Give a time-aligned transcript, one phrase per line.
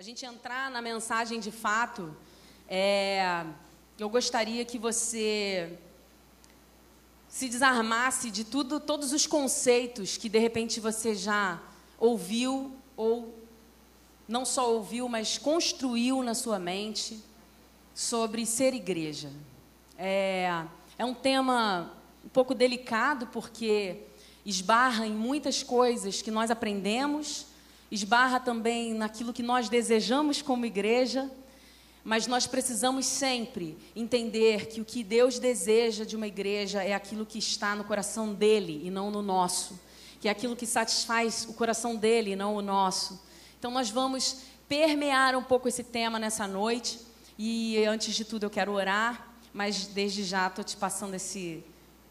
[0.00, 2.16] a gente entrar na mensagem de fato,
[2.66, 3.44] é,
[3.98, 5.78] eu gostaria que você
[7.28, 11.60] se desarmasse de tudo, todos os conceitos que de repente você já
[11.98, 13.38] ouviu ou
[14.26, 17.22] não só ouviu, mas construiu na sua mente
[17.94, 19.30] sobre ser igreja.
[19.98, 20.64] É,
[20.96, 21.92] é um tema
[22.24, 23.98] um pouco delicado porque
[24.46, 27.49] esbarra em muitas coisas que nós aprendemos,
[27.90, 31.30] esbarra também naquilo que nós desejamos como igreja,
[32.04, 37.26] mas nós precisamos sempre entender que o que Deus deseja de uma igreja é aquilo
[37.26, 39.78] que está no coração dele e não no nosso,
[40.20, 43.20] que é aquilo que satisfaz o coração dele e não o nosso.
[43.58, 47.00] Então nós vamos permear um pouco esse tema nessa noite
[47.38, 51.64] e antes de tudo eu quero orar, mas desde já estou te passando esse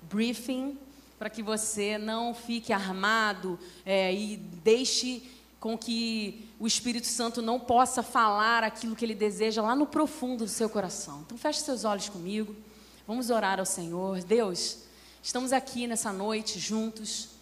[0.04, 0.78] briefing
[1.18, 5.23] para que você não fique armado é, e deixe
[5.59, 10.45] com que o Espírito Santo não possa falar aquilo que ele deseja lá no profundo
[10.45, 11.22] do seu coração.
[11.25, 12.56] Então feche seus olhos comigo.
[13.06, 14.23] Vamos orar ao Senhor.
[14.23, 14.80] Deus,
[15.22, 17.39] estamos aqui nessa noite juntos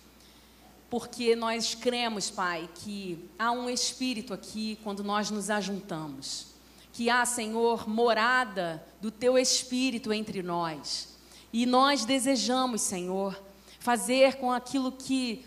[0.89, 6.47] porque nós cremos, Pai, que há um espírito aqui quando nós nos ajuntamos.
[6.93, 11.09] Que há, Senhor, morada do teu espírito entre nós.
[11.51, 13.39] E nós desejamos, Senhor,
[13.79, 15.45] fazer com aquilo que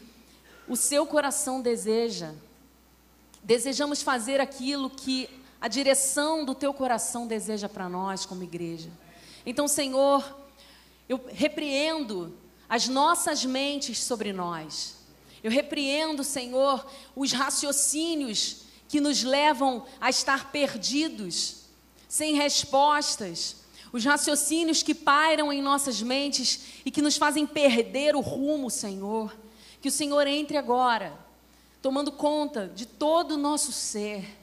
[0.69, 2.35] o seu coração deseja.
[3.43, 5.29] Desejamos fazer aquilo que
[5.61, 8.91] a direção do teu coração deseja para nós como igreja.
[9.45, 10.39] Então, Senhor,
[11.09, 12.37] eu repreendo
[12.69, 14.97] as nossas mentes sobre nós.
[15.43, 21.65] Eu repreendo, Senhor, os raciocínios que nos levam a estar perdidos,
[22.09, 23.57] sem respostas,
[23.93, 29.37] os raciocínios que pairam em nossas mentes e que nos fazem perder o rumo, Senhor.
[29.81, 31.13] Que o Senhor entre agora,
[31.83, 34.37] tomando conta de todo o nosso ser,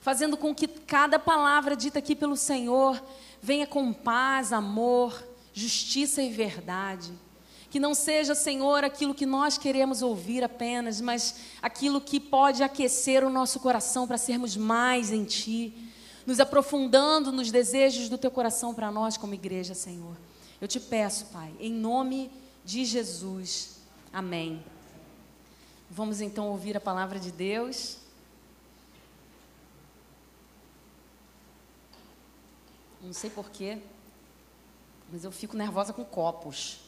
[0.00, 3.02] fazendo com que cada palavra dita aqui pelo Senhor
[3.42, 7.12] venha com paz, amor, justiça e verdade.
[7.70, 13.22] Que não seja, Senhor, aquilo que nós queremos ouvir apenas, mas aquilo que pode aquecer
[13.22, 15.88] o nosso coração para sermos mais em Ti
[16.28, 20.14] nos aprofundando nos desejos do teu coração para nós como igreja, Senhor.
[20.60, 22.30] Eu te peço, Pai, em nome
[22.66, 23.78] de Jesus.
[24.12, 24.62] Amém.
[25.90, 27.98] Vamos então ouvir a palavra de Deus.
[33.02, 33.78] Não sei porquê,
[35.10, 36.80] mas eu fico nervosa com copos.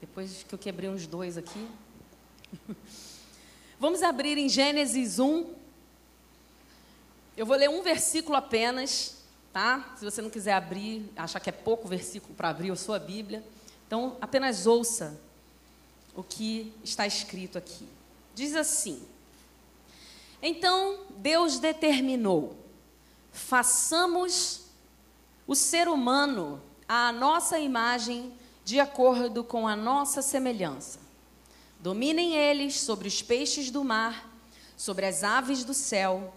[0.00, 1.68] Depois que eu quebrei uns dois aqui.
[3.78, 5.54] Vamos abrir em Gênesis 1,
[7.36, 9.16] eu vou ler um versículo apenas,
[9.52, 9.94] tá?
[9.96, 13.42] Se você não quiser abrir, achar que é pouco versículo para abrir a sua Bíblia,
[13.86, 15.18] então apenas ouça
[16.14, 17.86] o que está escrito aqui.
[18.34, 19.02] Diz assim:
[20.42, 22.56] Então Deus determinou:
[23.30, 24.62] façamos
[25.46, 28.32] o ser humano à nossa imagem,
[28.64, 31.00] de acordo com a nossa semelhança.
[31.80, 34.30] Dominem eles sobre os peixes do mar,
[34.76, 36.32] sobre as aves do céu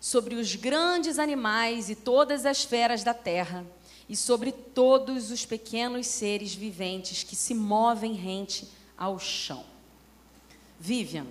[0.00, 3.66] sobre os grandes animais e todas as feras da terra,
[4.08, 8.66] e sobre todos os pequenos seres viventes que se movem rente
[9.00, 9.64] ao chão.
[10.78, 11.26] Vivian,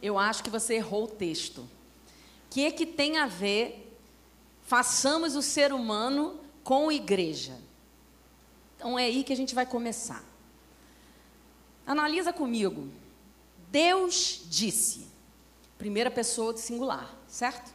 [0.00, 1.58] eu acho que você errou o texto.
[1.58, 1.68] O
[2.50, 3.92] que, que tem a ver
[4.62, 7.58] façamos o ser humano com igreja?
[8.76, 10.24] Então é aí que a gente vai começar.
[11.84, 12.88] Analisa comigo.
[13.70, 15.06] Deus disse.
[15.76, 17.74] Primeira pessoa do singular, certo?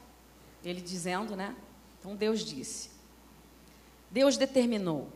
[0.64, 1.54] Ele dizendo, né?
[2.00, 2.90] Então Deus disse.
[4.10, 5.12] Deus determinou: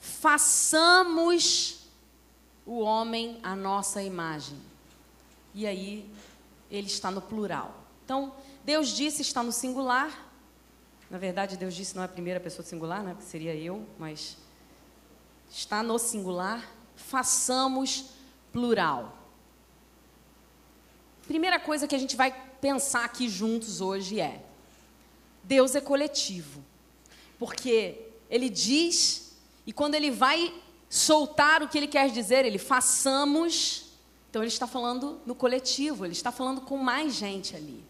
[0.00, 1.81] façamos
[2.66, 4.58] o homem a nossa imagem.
[5.54, 6.10] E aí
[6.70, 7.74] ele está no plural.
[8.04, 8.34] Então,
[8.64, 10.30] Deus disse está no singular.
[11.10, 13.16] Na verdade, Deus disse não é a primeira pessoa singular, né?
[13.20, 14.36] Seria eu, mas
[15.50, 16.66] está no singular.
[16.96, 18.10] Façamos
[18.52, 19.18] plural.
[21.26, 24.44] Primeira coisa que a gente vai pensar aqui juntos hoje é:
[25.42, 26.62] Deus é coletivo.
[27.38, 29.36] Porque ele diz,
[29.66, 30.54] e quando ele vai
[30.92, 33.86] soltar o que ele quer dizer, ele façamos.
[34.28, 37.82] Então ele está falando no coletivo, ele está falando com mais gente ali.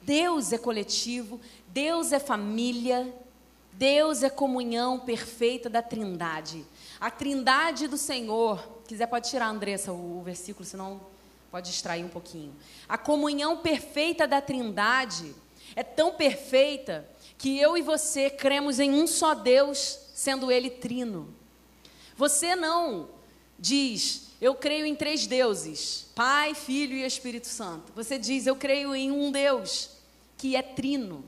[0.00, 3.12] Deus é coletivo, Deus é família,
[3.72, 6.64] Deus é comunhão perfeita da Trindade.
[7.00, 11.00] A Trindade do Senhor, quiser pode tirar, Andressa, o, versículo, senão
[11.50, 12.54] pode distrair um pouquinho.
[12.88, 15.34] A comunhão perfeita da Trindade
[15.74, 21.34] é tão perfeita que eu e você cremos em um só Deus, sendo Ele trino.
[22.16, 23.08] Você não
[23.58, 27.92] diz, eu creio em três deuses: Pai, Filho e Espírito Santo.
[27.94, 29.90] Você diz, eu creio em um Deus.
[30.36, 31.24] que é trino.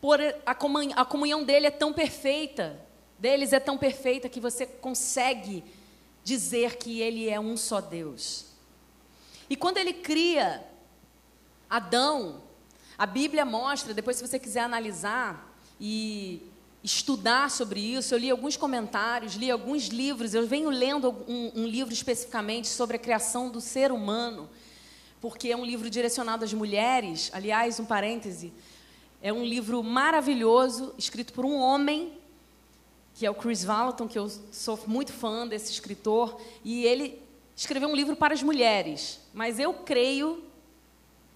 [0.00, 2.78] Por a comunhão, dele é tão perfeita,
[3.18, 5.64] deles é tão perfeita que você consegue
[6.24, 8.46] dizer que ele é um só Deus.
[9.48, 10.62] E quando ele cria
[11.70, 12.42] Adão,
[12.98, 16.42] a Bíblia mostra, depois se você quiser analisar e
[16.84, 21.66] estudar sobre isso, eu li alguns comentários, li alguns livros, eu venho lendo um, um
[21.66, 24.48] livro especificamente sobre a criação do ser humano,
[25.20, 28.52] porque é um livro direcionado às mulheres, aliás, um parêntese,
[29.22, 32.12] é um livro maravilhoso, escrito por um homem,
[33.14, 37.22] que é o Chris Valentin, que eu sou muito fã desse escritor, e ele
[37.54, 40.42] escreveu um livro para as mulheres, mas eu creio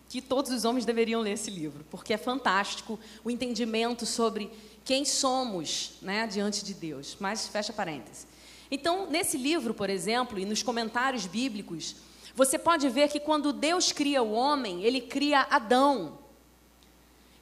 [0.08, 4.50] que todos os homens deveriam ler esse livro, porque é fantástico o entendimento sobre
[4.86, 7.16] quem somos né, diante de Deus.
[7.20, 8.26] Mas fecha parênteses.
[8.70, 11.96] Então, nesse livro, por exemplo, e nos comentários bíblicos,
[12.34, 16.18] você pode ver que quando Deus cria o homem, ele cria Adão.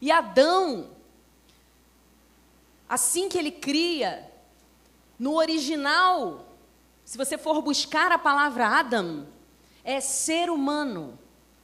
[0.01, 0.89] E Adão,
[2.89, 4.31] assim que ele cria,
[5.19, 6.47] no original,
[7.05, 9.27] se você for buscar a palavra Adam,
[9.85, 11.19] é ser humano,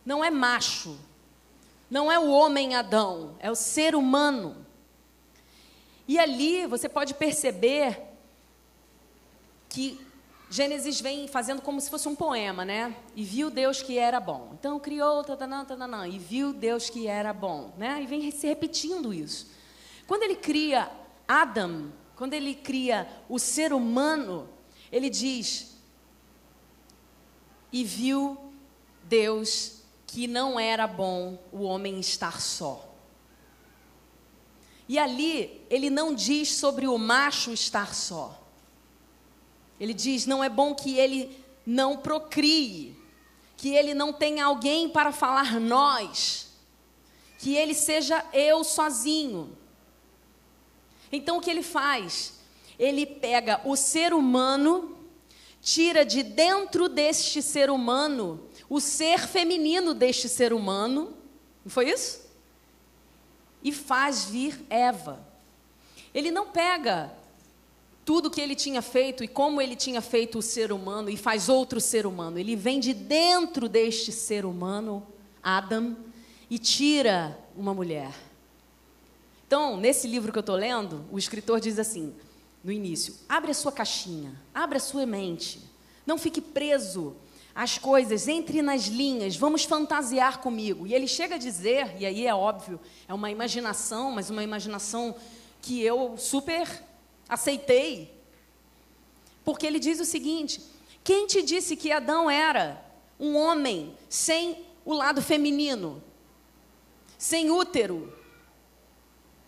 [0.04, 0.98] não é macho.
[1.90, 4.66] Não é o homem Adão, é o ser humano.
[6.10, 8.02] E ali você pode perceber
[9.68, 10.04] que
[10.50, 12.96] Gênesis vem fazendo como se fosse um poema, né?
[13.14, 14.50] E viu Deus que era bom.
[14.58, 18.02] Então criou, tatanã, tatanã, e viu Deus que era bom, né?
[18.02, 19.52] E vem se repetindo isso.
[20.08, 20.90] Quando ele cria
[21.28, 24.48] Adam, quando ele cria o ser humano,
[24.90, 25.76] ele diz:
[27.72, 28.36] E viu
[29.04, 32.89] Deus que não era bom o homem estar só.
[34.90, 38.42] E ali, ele não diz sobre o macho estar só.
[39.78, 41.30] Ele diz: não é bom que ele
[41.64, 42.96] não procrie,
[43.56, 46.48] que ele não tenha alguém para falar nós,
[47.38, 49.56] que ele seja eu sozinho.
[51.12, 52.40] Então o que ele faz?
[52.76, 54.98] Ele pega o ser humano,
[55.62, 61.16] tira de dentro deste ser humano o ser feminino deste ser humano,
[61.64, 62.28] não foi isso?
[63.62, 65.26] E faz vir Eva.
[66.14, 67.12] Ele não pega
[68.04, 71.48] tudo que ele tinha feito e como ele tinha feito o ser humano e faz
[71.48, 72.38] outro ser humano.
[72.38, 75.06] Ele vem de dentro deste ser humano,
[75.42, 75.96] Adam,
[76.48, 78.12] e tira uma mulher.
[79.46, 82.14] Então, nesse livro que eu estou lendo, o escritor diz assim,
[82.62, 85.60] no início: abre a sua caixinha, abre a sua mente,
[86.06, 87.16] não fique preso
[87.54, 90.86] às coisas, entre nas linhas, vamos fantasiar comigo.
[90.86, 95.14] E ele chega a dizer, e aí é óbvio, é uma imaginação, mas uma imaginação
[95.60, 96.82] que eu super
[97.28, 98.12] aceitei.
[99.44, 100.62] Porque ele diz o seguinte:
[101.02, 102.84] quem te disse que Adão era
[103.18, 106.02] um homem sem o lado feminino,
[107.18, 108.16] sem útero?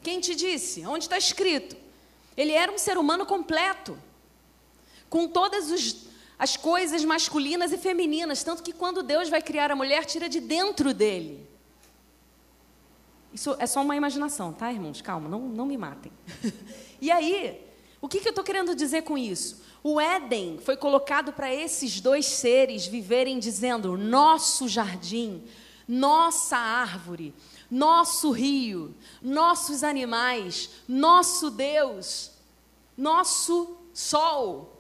[0.03, 0.85] Quem te disse?
[0.85, 1.77] Onde está escrito?
[2.37, 3.97] Ele era um ser humano completo,
[5.09, 6.07] com todas os,
[6.43, 10.41] as coisas masculinas e femininas, tanto que quando Deus vai criar a mulher, tira de
[10.41, 11.49] dentro dele.
[13.33, 15.01] Isso é só uma imaginação, tá, irmãos?
[15.01, 16.11] Calma, não, não me matem.
[17.01, 17.65] e aí,
[18.01, 19.63] o que, que eu estou querendo dizer com isso?
[19.85, 25.45] O Éden foi colocado para esses dois seres viverem dizendo: nosso jardim,
[25.87, 27.33] nossa árvore,
[27.71, 32.33] nosso rio, nossos animais, nosso Deus,
[32.97, 34.72] nosso sol.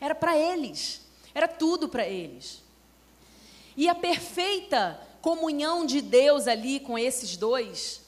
[0.00, 1.00] Era para eles,
[1.34, 2.62] era tudo para eles.
[3.76, 8.02] E a perfeita comunhão de Deus ali com esses dois,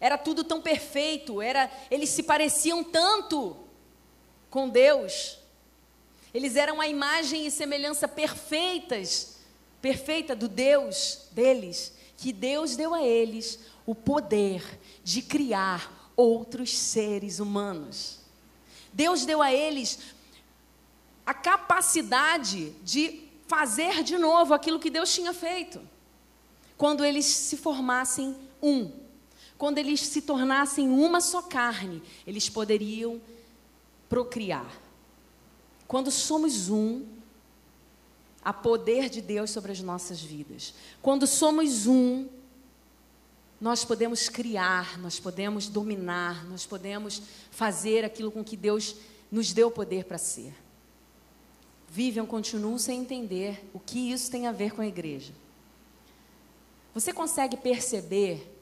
[0.00, 3.56] era tudo tão perfeito, era, eles se pareciam tanto
[4.48, 5.38] com Deus.
[6.32, 9.36] Eles eram a imagem e semelhança perfeitas,
[9.82, 14.62] perfeita do Deus deles, que Deus deu a eles o poder
[15.02, 18.20] de criar outros seres humanos.
[18.92, 19.98] Deus deu a eles
[21.24, 25.80] a capacidade de fazer de novo aquilo que Deus tinha feito.
[26.76, 28.90] Quando eles se formassem um,
[29.60, 33.20] quando eles se tornassem uma só carne, eles poderiam
[34.08, 34.80] procriar.
[35.86, 37.04] Quando somos um,
[38.42, 40.72] há poder de Deus sobre as nossas vidas.
[41.02, 42.26] Quando somos um,
[43.60, 48.96] nós podemos criar, nós podemos dominar, nós podemos fazer aquilo com que Deus
[49.30, 50.54] nos deu poder para ser.
[51.92, 55.32] Viviam continuam sem entender o que isso tem a ver com a igreja.
[56.94, 58.56] Você consegue perceber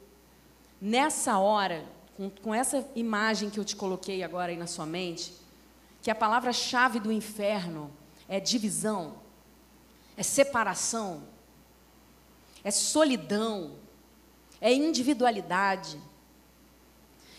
[0.81, 1.85] nessa hora,
[2.17, 5.31] com, com essa imagem que eu te coloquei agora aí na sua mente,
[6.01, 7.91] que a palavra-chave do inferno
[8.27, 9.17] é divisão,
[10.17, 11.21] é separação,
[12.63, 13.75] é solidão,
[14.59, 16.01] é individualidade.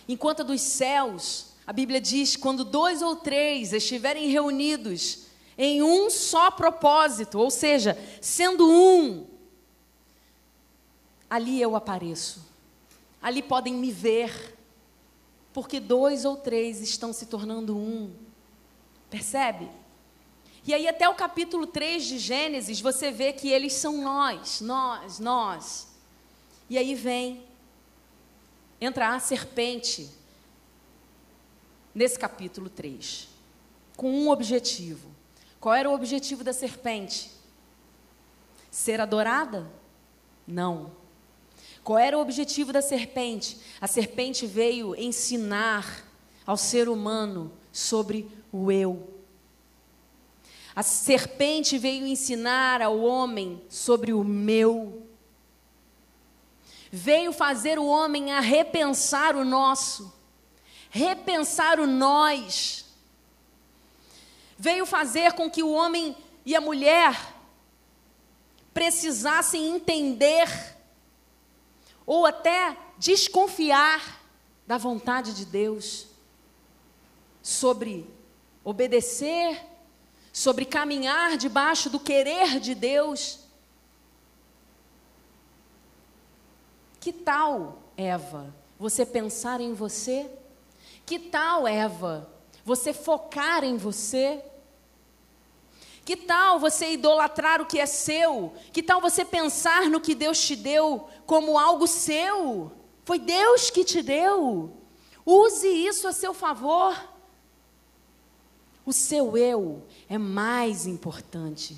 [0.09, 5.30] Enquanto dos céus, a Bíblia diz: quando dois ou três estiverem reunidos
[5.63, 9.27] em um só propósito, ou seja, sendo um,
[11.29, 12.49] ali eu apareço.
[13.21, 14.57] Ali podem me ver,
[15.53, 18.11] porque dois ou três estão se tornando um.
[19.11, 19.69] Percebe?
[20.67, 25.19] E aí, até o capítulo 3 de Gênesis, você vê que eles são nós, nós,
[25.19, 25.89] nós.
[26.71, 27.45] E aí vem,
[28.81, 30.09] entra a serpente,
[31.95, 33.29] nesse capítulo 3,
[33.95, 35.10] com um objetivo.
[35.61, 37.31] Qual era o objetivo da serpente?
[38.71, 39.71] Ser adorada?
[40.47, 40.91] Não.
[41.85, 43.59] Qual era o objetivo da serpente?
[43.81, 46.05] A serpente veio ensinar
[46.47, 49.21] ao ser humano sobre o eu.
[50.75, 55.07] A serpente veio ensinar ao homem sobre o meu.
[56.91, 60.13] Veio fazer o homem a repensar o nosso,
[60.91, 62.80] repensar o nós.
[64.61, 66.15] Veio fazer com que o homem
[66.45, 67.19] e a mulher
[68.75, 70.77] precisassem entender
[72.05, 74.21] ou até desconfiar
[74.67, 76.09] da vontade de Deus
[77.41, 78.07] sobre
[78.63, 79.65] obedecer,
[80.31, 83.41] sobre caminhar debaixo do querer de Deus.
[87.01, 90.31] Que tal, Eva, você pensar em você?
[91.07, 92.29] Que tal, Eva,
[92.63, 94.45] você focar em você?
[96.11, 98.53] Que tal você idolatrar o que é seu?
[98.73, 102.73] Que tal você pensar no que Deus te deu como algo seu?
[103.05, 104.77] Foi Deus que te deu.
[105.25, 107.01] Use isso a seu favor.
[108.85, 111.77] O seu eu é mais importante.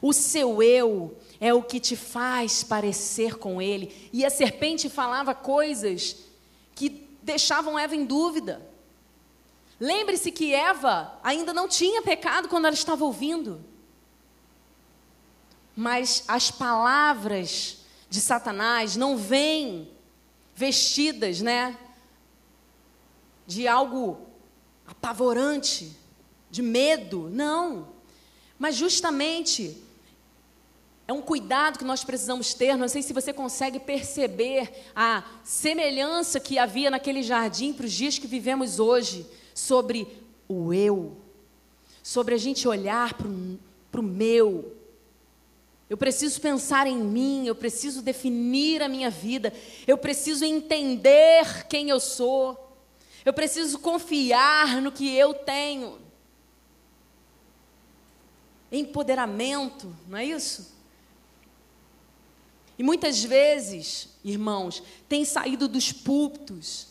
[0.00, 4.08] O seu eu é o que te faz parecer com ele.
[4.12, 6.18] E a serpente falava coisas
[6.76, 8.64] que deixavam Eva em dúvida.
[9.80, 13.71] Lembre-se que Eva ainda não tinha pecado quando ela estava ouvindo.
[15.74, 19.88] Mas as palavras de Satanás não vêm
[20.54, 21.76] vestidas, né,
[23.46, 24.18] de algo
[24.86, 25.96] apavorante,
[26.50, 27.88] de medo, não.
[28.58, 29.82] Mas justamente
[31.08, 32.76] é um cuidado que nós precisamos ter.
[32.76, 38.18] Não sei se você consegue perceber a semelhança que havia naquele jardim para os dias
[38.18, 40.06] que vivemos hoje sobre
[40.48, 41.16] o eu,
[42.02, 44.76] sobre a gente olhar para o meu.
[45.92, 49.52] Eu preciso pensar em mim, eu preciso definir a minha vida,
[49.86, 52.78] eu preciso entender quem eu sou,
[53.26, 55.98] eu preciso confiar no que eu tenho.
[58.72, 60.74] Empoderamento, não é isso?
[62.78, 66.86] E muitas vezes, irmãos, tem saído dos púlpitos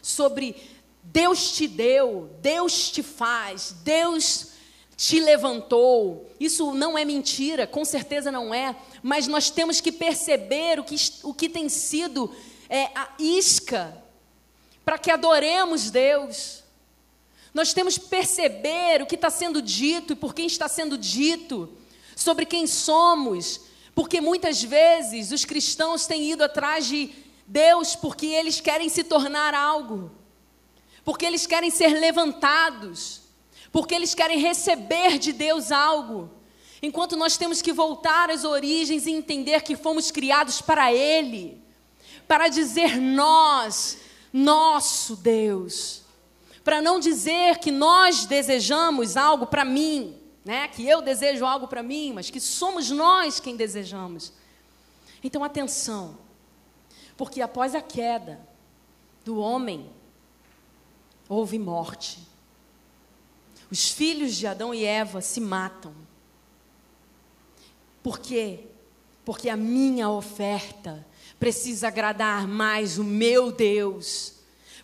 [0.00, 0.56] sobre
[1.02, 4.55] Deus te deu, Deus te faz, Deus
[4.96, 6.30] te levantou.
[6.40, 10.96] Isso não é mentira, com certeza não é, mas nós temos que perceber o que,
[11.22, 12.34] o que tem sido
[12.68, 14.02] é, a isca
[14.84, 16.62] para que adoremos Deus.
[17.52, 21.76] Nós temos que perceber o que está sendo dito e por quem está sendo dito,
[22.14, 23.62] sobre quem somos,
[23.94, 27.10] porque muitas vezes os cristãos têm ido atrás de
[27.46, 30.10] Deus porque eles querem se tornar algo,
[31.04, 33.22] porque eles querem ser levantados,
[33.72, 36.30] porque eles querem receber de Deus algo.
[36.82, 41.62] Enquanto nós temos que voltar às origens e entender que fomos criados para Ele,
[42.28, 43.98] para dizer nós,
[44.32, 46.02] nosso Deus,
[46.62, 50.68] para não dizer que nós desejamos algo para mim, né?
[50.68, 54.32] Que eu desejo algo para mim, mas que somos nós quem desejamos.
[55.22, 56.18] Então, atenção,
[57.16, 58.46] porque após a queda
[59.24, 59.90] do homem,
[61.28, 62.20] houve morte.
[63.70, 65.94] Os filhos de Adão e Eva se matam.
[68.02, 68.60] Por quê?
[69.24, 71.04] Porque a minha oferta
[71.38, 74.34] precisa agradar mais o meu Deus.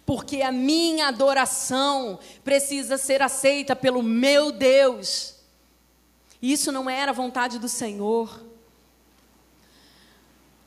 [0.05, 5.37] Porque a minha adoração precisa ser aceita pelo meu Deus.
[6.41, 8.45] E isso não era a vontade do Senhor.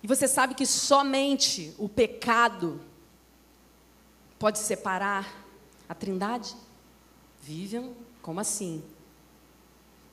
[0.02, 2.80] E você sabe que somente o pecado
[4.40, 5.46] pode separar
[5.90, 6.56] a Trindade?
[7.42, 7.94] Viviam,
[8.26, 8.84] como assim?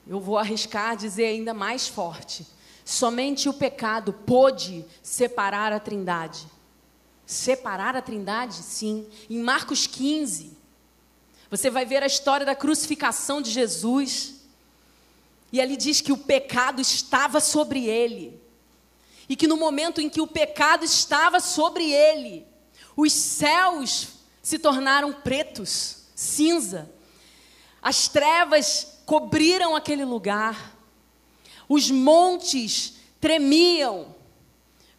[0.06, 2.46] Eu vou arriscar dizer ainda mais forte.
[2.84, 6.46] Somente o pecado pôde separar a Trindade.
[7.24, 8.56] Separar a Trindade?
[8.56, 9.08] Sim.
[9.30, 10.54] Em Marcos 15,
[11.50, 14.34] você vai ver a história da crucificação de Jesus.
[15.50, 18.38] E ali diz que o pecado estava sobre ele.
[19.26, 22.44] e que no momento em que o pecado estava sobre ele,
[22.94, 24.08] os céus
[24.42, 26.90] se tornaram pretos, cinza.
[27.82, 30.78] As trevas cobriram aquele lugar.
[31.68, 34.14] Os montes tremiam,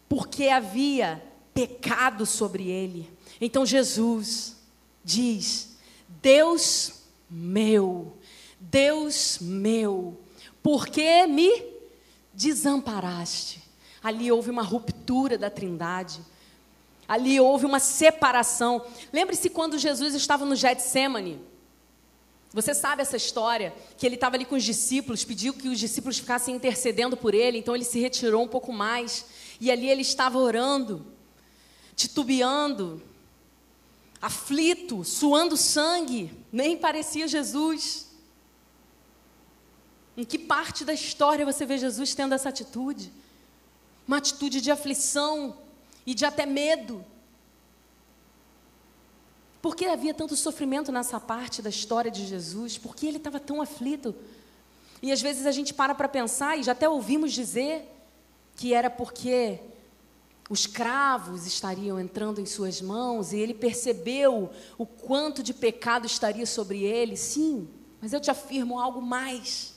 [0.08, 1.24] porque havia
[1.54, 3.10] pecado sobre ele.
[3.40, 4.56] Então Jesus
[5.02, 5.76] diz:
[6.20, 8.16] Deus meu,
[8.60, 10.20] Deus meu,
[10.62, 11.64] por que me
[12.32, 13.62] desamparaste?
[14.02, 16.20] Ali houve uma ruptura da trindade.
[17.06, 18.84] Ali houve uma separação.
[19.12, 21.40] Lembre-se quando Jesus estava no Getsemane.
[22.54, 26.18] Você sabe essa história, que ele estava ali com os discípulos, pediu que os discípulos
[26.18, 29.26] ficassem intercedendo por ele, então ele se retirou um pouco mais,
[29.60, 31.04] e ali ele estava orando,
[31.96, 33.02] titubeando,
[34.22, 38.06] aflito, suando sangue, nem parecia Jesus.
[40.16, 43.12] Em que parte da história você vê Jesus tendo essa atitude?
[44.06, 45.58] Uma atitude de aflição
[46.06, 47.04] e de até medo.
[49.64, 52.76] Por que havia tanto sofrimento nessa parte da história de Jesus?
[52.76, 54.14] Por que ele estava tão aflito?
[55.00, 57.90] E às vezes a gente para para pensar, e já até ouvimos dizer,
[58.56, 59.58] que era porque
[60.50, 66.44] os cravos estariam entrando em suas mãos e ele percebeu o quanto de pecado estaria
[66.44, 67.16] sobre ele.
[67.16, 67.66] Sim,
[68.02, 69.72] mas eu te afirmo algo mais.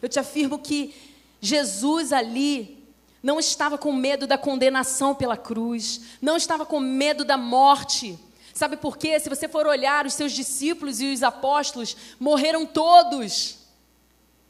[0.00, 0.94] Eu te afirmo que
[1.40, 2.78] Jesus ali
[3.20, 8.16] não estava com medo da condenação pela cruz, não estava com medo da morte
[8.52, 9.18] Sabe por quê?
[9.18, 13.58] Se você for olhar, os seus discípulos e os apóstolos morreram todos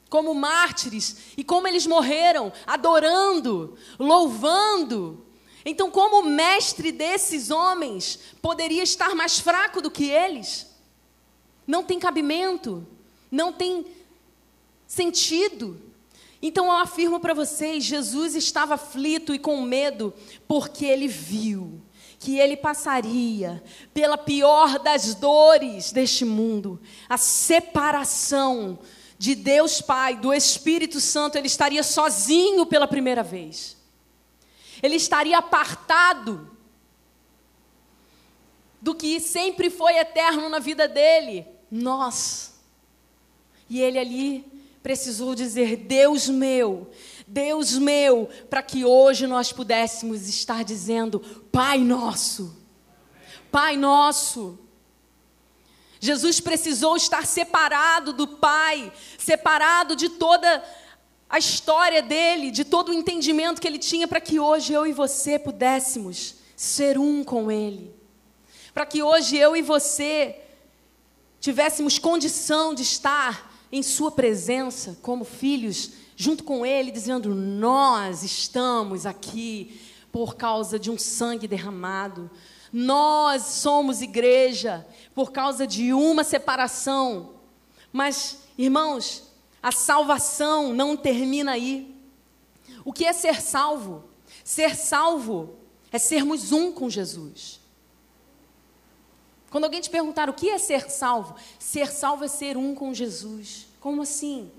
[0.09, 1.16] como mártires.
[1.37, 2.52] E como eles morreram?
[2.66, 5.25] Adorando, louvando.
[5.64, 10.66] Então, como o mestre desses homens poderia estar mais fraco do que eles?
[11.66, 12.87] Não tem cabimento,
[13.30, 13.87] não tem
[14.87, 15.80] sentido.
[16.42, 20.12] Então eu afirmo para vocês: Jesus estava aflito e com medo,
[20.49, 21.80] porque ele viu
[22.21, 26.78] que ele passaria pela pior das dores deste mundo,
[27.09, 28.78] a separação
[29.19, 33.75] de Deus Pai, do Espírito Santo, ele estaria sozinho pela primeira vez.
[34.83, 36.54] Ele estaria apartado
[38.83, 42.61] do que sempre foi eterno na vida dele, nós.
[43.69, 44.45] E ele ali
[44.83, 46.91] precisou dizer: Deus meu,
[47.32, 51.21] Deus meu, para que hoje nós pudéssemos estar dizendo:
[51.52, 52.56] Pai nosso,
[53.52, 54.58] Pai nosso.
[56.00, 60.64] Jesus precisou estar separado do Pai, separado de toda
[61.28, 64.93] a história dele, de todo o entendimento que ele tinha, para que hoje eu e
[64.93, 67.95] você pudéssemos ser um com Ele.
[68.75, 70.40] Para que hoje eu e você
[71.38, 79.06] tivéssemos condição de estar em Sua presença como filhos junto com ele, dizendo: Nós estamos
[79.06, 79.80] aqui
[80.13, 82.30] por causa de um sangue derramado.
[82.71, 87.37] Nós somos igreja por causa de uma separação.
[87.91, 91.97] Mas, irmãos, a salvação não termina aí.
[92.85, 94.04] O que é ser salvo?
[94.45, 95.56] Ser salvo
[95.91, 97.61] é sermos um com Jesus.
[99.50, 102.93] Quando alguém te perguntar o que é ser salvo, ser salvo é ser um com
[102.93, 103.69] Jesus.
[103.80, 104.52] Como assim?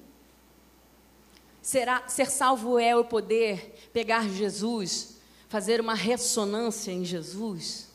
[1.61, 7.87] Será, ser salvo é o poder pegar Jesus, fazer uma ressonância em Jesus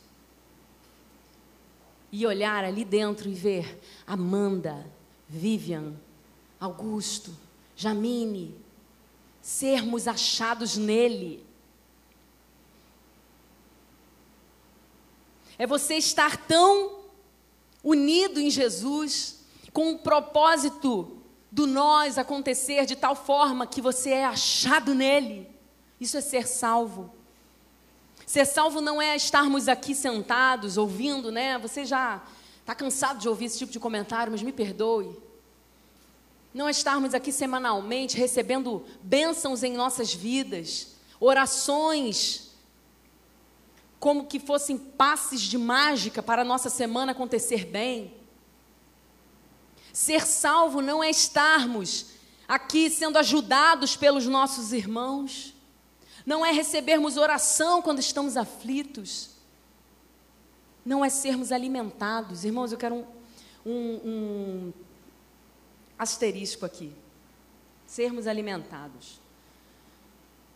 [2.11, 4.85] e olhar ali dentro e ver Amanda,
[5.27, 5.93] Vivian,
[6.59, 7.35] Augusto,
[7.75, 8.55] Jamine,
[9.41, 11.45] sermos achados nele.
[15.57, 17.01] É você estar tão
[17.83, 19.41] unido em Jesus,
[19.73, 21.16] com um propósito
[21.51, 25.49] do nós acontecer de tal forma que você é achado nele.
[25.99, 27.13] Isso é ser salvo.
[28.25, 31.57] Ser salvo não é estarmos aqui sentados ouvindo, né?
[31.59, 32.21] Você já
[32.59, 35.17] está cansado de ouvir esse tipo de comentário, mas me perdoe.
[36.53, 42.47] Não é estarmos aqui semanalmente recebendo bênçãos em nossas vidas, orações
[43.99, 48.13] como que fossem passes de mágica para a nossa semana acontecer bem.
[49.97, 52.11] Ser salvo não é estarmos
[52.47, 55.55] aqui sendo ajudados pelos nossos irmãos,
[56.23, 59.31] não é recebermos oração quando estamos aflitos,
[60.85, 62.45] não é sermos alimentados.
[62.45, 63.05] Irmãos, eu quero um,
[63.65, 64.73] um, um
[65.97, 66.93] asterisco aqui.
[67.87, 69.19] Sermos alimentados.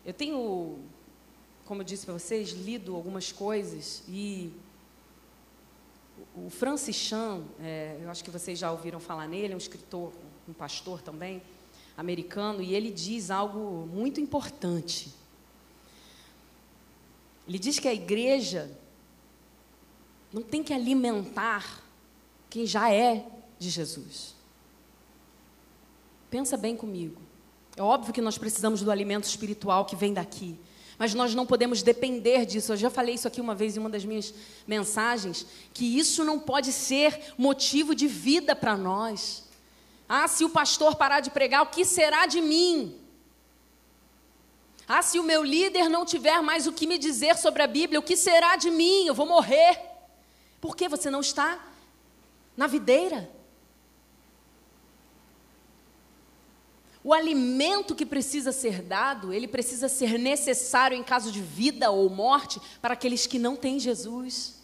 [0.06, 0.78] Eu tenho,
[1.64, 4.52] como eu disse para vocês, lido algumas coisas e
[6.34, 10.12] o Francis Chan, é, eu acho que vocês já ouviram falar nele, é um escritor,
[10.48, 11.42] um pastor também,
[11.96, 15.12] americano, e ele diz algo muito importante.
[17.46, 18.70] Ele diz que a igreja
[20.32, 21.82] não tem que alimentar
[22.48, 23.26] quem já é
[23.58, 24.34] de Jesus.
[26.30, 27.20] Pensa bem comigo.
[27.76, 30.58] É óbvio que nós precisamos do alimento espiritual que vem daqui,
[30.98, 32.72] mas nós não podemos depender disso.
[32.72, 34.32] Eu já falei isso aqui uma vez em uma das minhas
[34.66, 39.44] mensagens, que isso não pode ser motivo de vida para nós.
[40.08, 42.98] Ah, se o pastor parar de pregar, o que será de mim?
[44.86, 47.98] Ah, se o meu líder não tiver mais o que me dizer sobre a Bíblia,
[47.98, 49.06] o que será de mim?
[49.06, 49.80] Eu vou morrer.
[50.60, 51.58] Por que você não está
[52.56, 53.30] na videira?
[57.04, 62.08] O alimento que precisa ser dado, ele precisa ser necessário em caso de vida ou
[62.08, 64.60] morte para aqueles que não têm Jesus,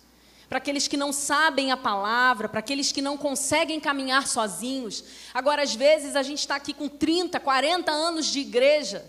[0.49, 5.05] para aqueles que não sabem a palavra, para aqueles que não conseguem caminhar sozinhos.
[5.35, 9.05] Agora, às vezes, a gente está aqui com 30, 40 anos de igreja,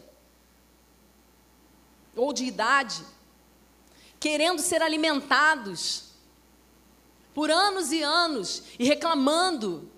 [2.15, 3.03] ou de idade,
[4.19, 6.09] querendo ser alimentados
[7.33, 9.88] por anos e anos e reclamando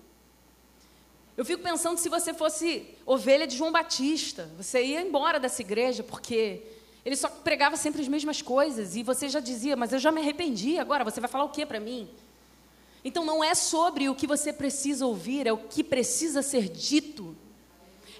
[1.42, 6.04] eu fico pensando se você fosse ovelha de João Batista, você ia embora dessa igreja,
[6.04, 6.62] porque
[7.04, 10.20] ele só pregava sempre as mesmas coisas, e você já dizia, mas eu já me
[10.20, 12.08] arrependi, agora você vai falar o que para mim?
[13.04, 17.36] Então não é sobre o que você precisa ouvir, é o que precisa ser dito.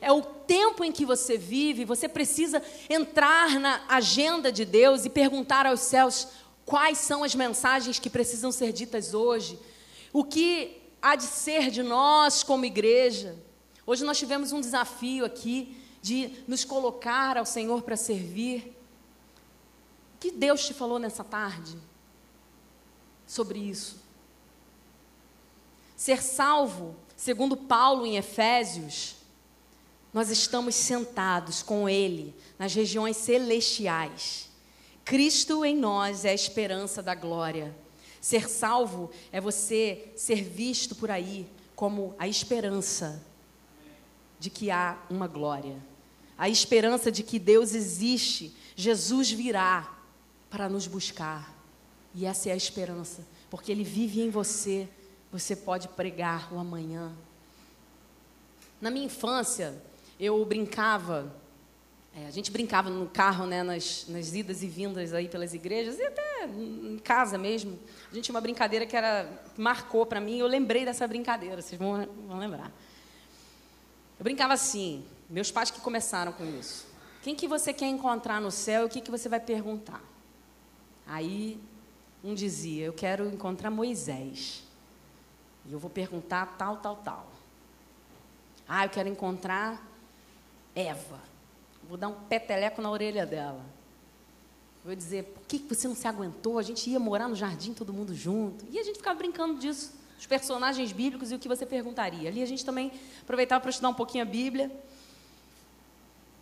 [0.00, 5.11] É o tempo em que você vive, você precisa entrar na agenda de Deus e
[5.11, 6.26] perguntar aos céus
[6.66, 9.56] quais são as mensagens que precisam ser ditas hoje.
[10.12, 13.36] O que há de ser de nós como igreja.
[13.84, 18.76] Hoje nós tivemos um desafio aqui de nos colocar ao Senhor para servir.
[20.14, 21.76] O que Deus te falou nessa tarde
[23.26, 24.00] sobre isso?
[25.96, 29.16] Ser salvo, segundo Paulo em Efésios,
[30.12, 34.50] nós estamos sentados com Ele nas regiões celestiais.
[35.04, 37.74] Cristo em nós é a esperança da glória.
[38.22, 43.20] Ser salvo é você ser visto por aí como a esperança
[44.38, 45.76] de que há uma glória,
[46.38, 49.92] a esperança de que Deus existe, Jesus virá
[50.48, 51.52] para nos buscar.
[52.14, 54.88] E essa é a esperança, porque Ele vive em você,
[55.32, 57.12] você pode pregar o amanhã.
[58.80, 59.82] Na minha infância,
[60.20, 61.35] eu brincava
[62.14, 65.98] é, a gente brincava no carro, né, nas, nas, idas e vindas aí pelas igrejas
[65.98, 67.79] e até em casa mesmo.
[68.11, 70.38] A gente tinha uma brincadeira que era marcou para mim.
[70.38, 71.62] Eu lembrei dessa brincadeira.
[71.62, 72.70] Vocês vão, vão lembrar.
[74.18, 75.05] Eu brincava assim.
[75.29, 76.87] Meus pais que começaram com isso.
[77.22, 80.03] Quem que você quer encontrar no céu e o que que você vai perguntar?
[81.07, 81.59] Aí
[82.22, 84.64] um dizia: Eu quero encontrar Moisés.
[85.64, 87.33] E eu vou perguntar tal, tal, tal.
[88.68, 89.83] Ah, eu quero encontrar
[90.75, 91.31] Eva.
[91.92, 93.62] Vou dar um peteleco na orelha dela.
[94.83, 96.59] Vou dizer, por que você não se aguentou?
[96.59, 98.64] A gente ia morar no jardim todo mundo junto.
[98.70, 102.31] E a gente ficava brincando disso, os personagens bíblicos e o que você perguntaria.
[102.31, 104.72] Ali a gente também aproveitava para estudar um pouquinho a Bíblia.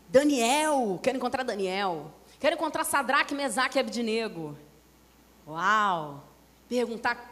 [0.09, 2.13] Daniel, quero encontrar Daniel.
[2.39, 4.57] Quero encontrar Sadraque, Mesaque e Abdinego.
[5.49, 6.23] Uau!
[6.69, 7.30] Perguntar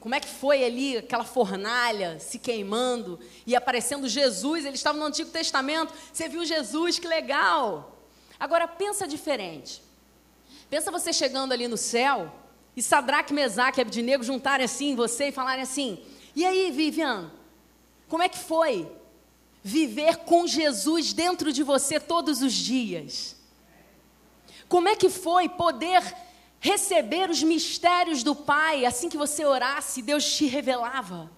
[0.00, 4.64] como é que foi ali aquela fornalha se queimando e aparecendo Jesus?
[4.64, 5.92] Eles estavam no Antigo Testamento.
[6.12, 6.98] Você viu Jesus?
[6.98, 7.96] Que legal!
[8.38, 9.82] Agora pensa diferente.
[10.70, 12.32] Pensa você chegando ali no céu
[12.76, 16.00] e Sadraque, Mesaque e Abdinego juntarem assim você e falarem assim:
[16.36, 17.32] E aí, Vivian?
[18.08, 18.90] Como é que foi
[19.62, 23.36] viver com Jesus dentro de você todos os dias?
[24.68, 26.02] Como é que foi poder
[26.60, 31.30] receber os mistérios do Pai, assim que você orasse, Deus te revelava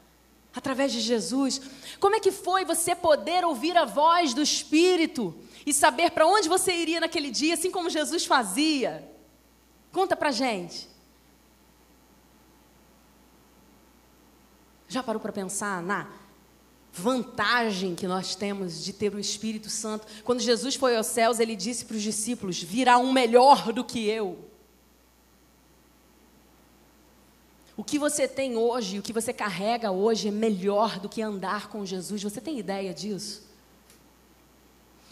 [0.55, 1.61] através de Jesus.
[1.99, 6.49] Como é que foi você poder ouvir a voz do Espírito e saber para onde
[6.49, 9.09] você iria naquele dia, assim como Jesus fazia?
[9.93, 10.89] Conta para gente.
[14.89, 16.09] Já parou para pensar na
[16.93, 20.07] vantagem que nós temos de ter o Espírito Santo?
[20.25, 24.09] Quando Jesus foi aos céus, ele disse para os discípulos: virá um melhor do que
[24.09, 24.50] eu.
[27.81, 31.69] O que você tem hoje, o que você carrega hoje é melhor do que andar
[31.69, 32.23] com Jesus.
[32.23, 33.43] Você tem ideia disso?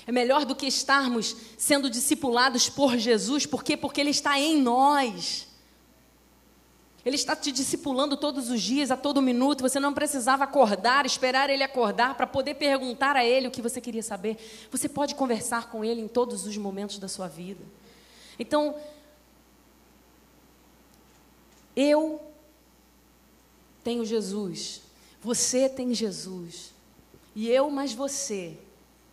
[0.07, 3.75] É melhor do que estarmos sendo discipulados por Jesus, por quê?
[3.75, 5.49] Porque Ele está em nós.
[7.07, 9.63] Ele está te discipulando todos os dias, a todo minuto.
[9.63, 13.81] Você não precisava acordar, esperar Ele acordar para poder perguntar a Ele o que você
[13.81, 14.37] queria saber.
[14.71, 17.65] Você pode conversar com Ele em todos os momentos da sua vida.
[18.39, 18.75] Então,
[21.75, 22.29] eu
[23.89, 24.83] tenho Jesus,
[25.19, 26.75] você tem Jesus,
[27.35, 28.59] e eu mais você,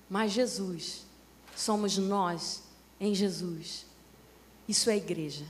[0.09, 1.05] mais Jesus,
[1.55, 2.61] somos nós
[2.99, 3.85] em Jesus.
[4.67, 5.45] Isso é igreja.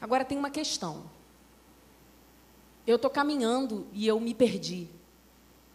[0.00, 1.02] Agora tem uma questão.
[2.86, 4.86] Eu estou caminhando e eu me perdi.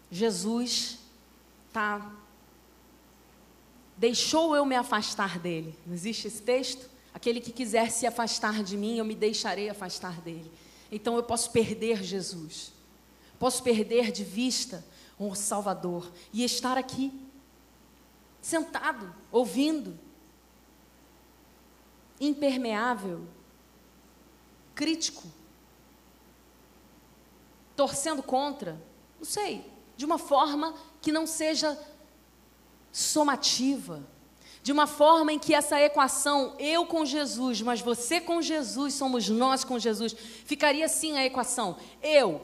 [0.09, 0.99] Jesus
[1.73, 2.15] tá
[3.97, 5.77] deixou eu me afastar dele.
[5.85, 6.90] Não existe esse texto?
[7.13, 10.51] Aquele que quiser se afastar de mim, eu me deixarei afastar dele.
[10.91, 12.73] Então eu posso perder Jesus.
[13.39, 14.85] Posso perder de vista
[15.17, 17.11] o Salvador e estar aqui
[18.41, 19.97] sentado, ouvindo,
[22.19, 23.27] impermeável,
[24.73, 25.27] crítico,
[27.75, 28.81] torcendo contra,
[29.17, 31.77] não sei, de uma forma que não seja
[32.91, 34.03] somativa,
[34.63, 39.27] de uma forma em que essa equação, eu com Jesus, mas você com Jesus, somos
[39.27, 42.41] nós com Jesus, ficaria assim a equação: eu,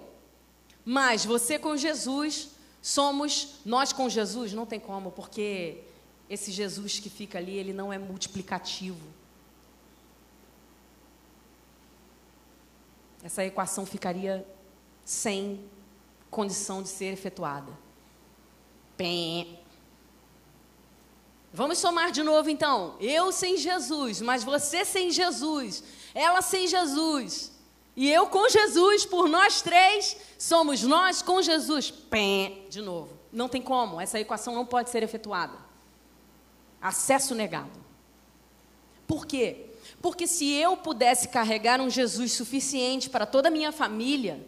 [0.83, 2.49] mais você com Jesus,
[2.81, 4.53] somos nós com Jesus?
[4.53, 5.83] Não tem como, porque
[6.29, 9.05] esse Jesus que fica ali, ele não é multiplicativo.
[13.23, 14.45] Essa equação ficaria
[15.03, 15.63] sem
[16.29, 17.71] condição de ser efetuada.
[18.95, 19.59] Pém.
[21.57, 22.95] Vamos somar de novo então.
[22.99, 27.51] Eu sem Jesus, mas você sem Jesus, ela sem Jesus,
[27.95, 31.89] e eu com Jesus, por nós três, somos nós com Jesus.
[31.89, 32.67] Pém.
[32.69, 33.09] De novo.
[33.33, 35.57] Não tem como, essa equação não pode ser efetuada.
[36.79, 37.71] Acesso negado.
[39.07, 39.65] Por quê?
[39.99, 44.47] Porque se eu pudesse carregar um Jesus suficiente para toda a minha família,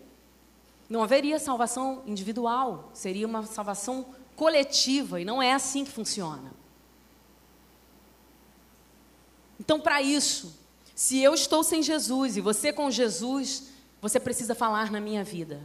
[0.87, 6.59] não haveria salvação individual, seria uma salvação coletiva, e não é assim que funciona.
[9.69, 10.51] Então, para isso,
[10.95, 13.65] se eu estou sem Jesus e você com Jesus,
[14.01, 15.61] você precisa falar na minha vida.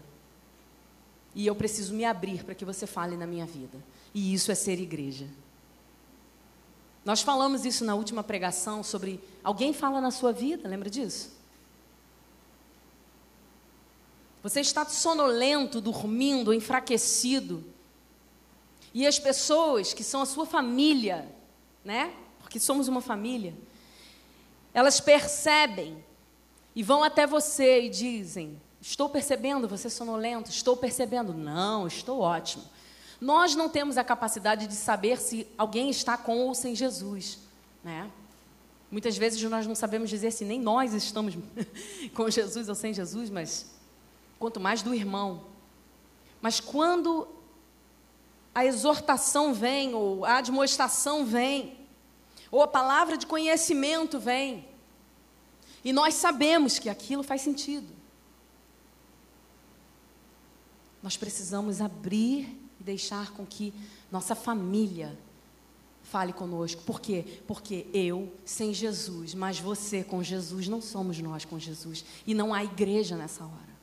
[1.34, 3.82] E eu preciso me abrir para que você fale na minha vida.
[4.12, 5.26] E isso é ser igreja.
[7.02, 11.32] Nós falamos isso na última pregação sobre alguém fala na sua vida, lembra disso?
[14.42, 17.64] Você está sonolento, dormindo, enfraquecido.
[18.92, 21.26] E as pessoas que são a sua família,
[21.82, 22.12] né?
[22.40, 23.54] Porque somos uma família.
[24.74, 26.04] Elas percebem
[26.74, 31.32] e vão até você e dizem: Estou percebendo você sonolento, estou percebendo.
[31.32, 32.64] Não, estou ótimo.
[33.20, 37.38] Nós não temos a capacidade de saber se alguém está com ou sem Jesus,
[37.82, 38.10] né?
[38.90, 41.34] Muitas vezes nós não sabemos dizer se nem nós estamos
[42.12, 43.74] com Jesus ou sem Jesus, mas
[44.38, 45.44] quanto mais do irmão.
[46.42, 47.26] Mas quando
[48.54, 51.83] a exortação vem, ou a admoestação vem,
[52.54, 54.64] ou a palavra de conhecimento vem,
[55.82, 57.92] e nós sabemos que aquilo faz sentido,
[61.02, 63.74] nós precisamos abrir deixar com que
[64.12, 65.18] nossa família
[66.02, 66.82] fale conosco.
[66.82, 67.24] Por quê?
[67.46, 72.04] Porque eu sem Jesus, mas você com Jesus, não somos nós com Jesus.
[72.26, 73.74] E não há igreja nessa hora.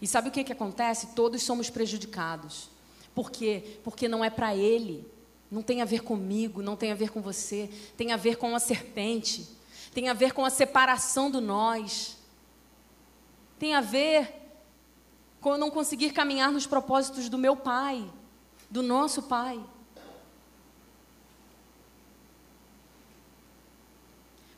[0.00, 1.08] E sabe o que, que acontece?
[1.08, 2.68] Todos somos prejudicados.
[3.14, 3.78] Por quê?
[3.84, 5.06] Porque não é para Ele.
[5.50, 7.68] Não tem a ver comigo, não tem a ver com você.
[7.96, 9.48] Tem a ver com a serpente.
[9.92, 12.16] Tem a ver com a separação do nós.
[13.58, 14.32] Tem a ver
[15.40, 18.08] com eu não conseguir caminhar nos propósitos do meu Pai,
[18.70, 19.60] do nosso Pai.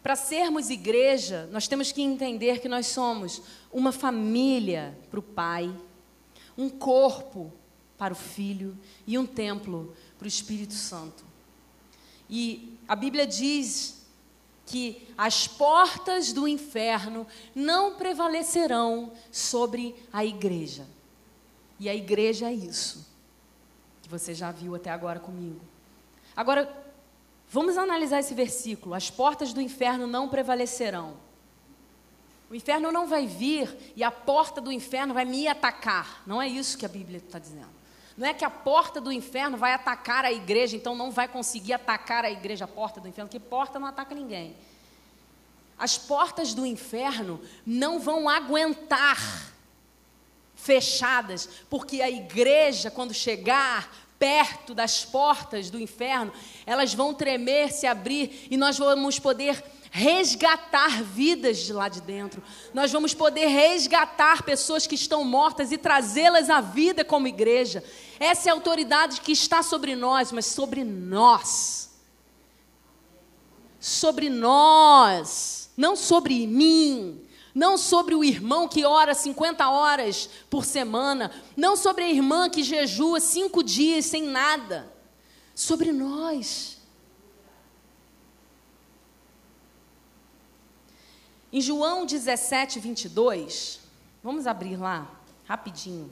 [0.03, 3.41] Para sermos igreja, nós temos que entender que nós somos
[3.73, 5.73] uma família para o Pai,
[6.59, 7.53] um corpo
[7.97, 8.77] para o Filho
[9.07, 11.25] e um templo para o Espírito Santo.
[12.31, 14.07] E a Bíblia diz
[14.65, 20.87] que as portas do inferno não prevalecerão sobre a igreja.
[21.81, 23.05] E a igreja é isso,
[24.01, 25.61] que você já viu até agora comigo.
[26.37, 26.73] Agora,
[27.49, 28.95] vamos analisar esse versículo.
[28.95, 31.17] As portas do inferno não prevalecerão.
[32.49, 36.23] O inferno não vai vir e a porta do inferno vai me atacar.
[36.25, 37.82] Não é isso que a Bíblia está dizendo.
[38.17, 41.73] Não é que a porta do inferno vai atacar a igreja, então não vai conseguir
[41.73, 44.55] atacar a igreja, a porta do inferno, porque porta não ataca ninguém.
[45.79, 49.19] As portas do inferno não vão aguentar
[50.55, 56.33] fechadas, porque a igreja, quando chegar perto das portas do inferno,
[56.65, 59.61] elas vão tremer, se abrir e nós vamos poder
[59.95, 62.43] resgatar vidas de lá de dentro.
[62.73, 67.85] Nós vamos poder resgatar pessoas que estão mortas e trazê-las à vida como igreja.
[68.19, 71.91] Essa é a autoridade que está sobre nós, mas sobre nós.
[73.79, 77.21] Sobre nós, não sobre mim,
[77.55, 82.63] não sobre o irmão que ora 50 horas por semana, não sobre a irmã que
[82.63, 84.91] jejua cinco dias sem nada,
[85.55, 86.82] sobre nós.
[91.53, 93.81] Em João 17, 22,
[94.23, 95.11] vamos abrir lá,
[95.45, 96.11] rapidinho.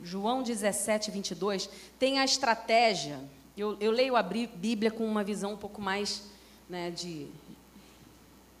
[0.00, 3.18] João 17, 22, tem a estratégia.
[3.56, 6.22] Eu, eu leio a Bíblia com uma visão um pouco mais
[6.68, 7.26] né, de,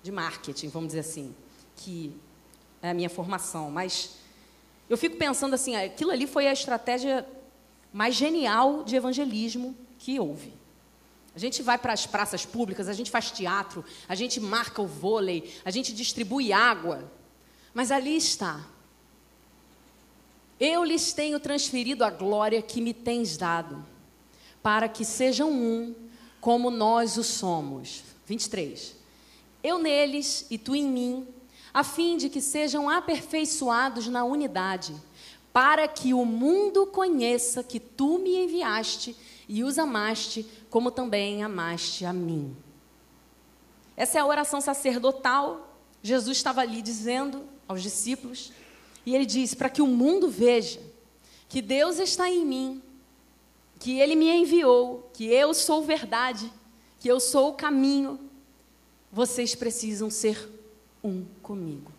[0.02, 1.32] de marketing, vamos dizer assim,
[1.76, 2.12] que
[2.82, 3.70] é a minha formação.
[3.70, 4.16] Mas
[4.90, 7.24] eu fico pensando assim, aquilo ali foi a estratégia
[7.92, 10.52] mais genial de evangelismo que houve.
[11.34, 14.86] A gente vai para as praças públicas, a gente faz teatro, a gente marca o
[14.86, 17.10] vôlei, a gente distribui água.
[17.72, 18.66] Mas ali está.
[20.60, 23.84] Eu lhes tenho transferido a glória que me tens dado,
[24.62, 25.94] para que sejam um,
[26.40, 28.04] como nós o somos.
[28.26, 28.94] 23.
[29.62, 31.26] Eu neles e tu em mim,
[31.72, 34.94] a fim de que sejam aperfeiçoados na unidade,
[35.52, 39.16] para que o mundo conheça que tu me enviaste
[39.48, 42.56] e os amaste, como também amaste a mim.
[43.96, 45.78] Essa é a oração sacerdotal.
[46.02, 48.52] Jesus estava ali dizendo aos discípulos,
[49.04, 50.80] e ele diz: para que o mundo veja
[51.48, 52.82] que Deus está em mim,
[53.78, 56.50] que ele me enviou, que eu sou verdade,
[56.98, 58.18] que eu sou o caminho,
[59.10, 60.48] vocês precisam ser
[61.04, 61.92] um comigo.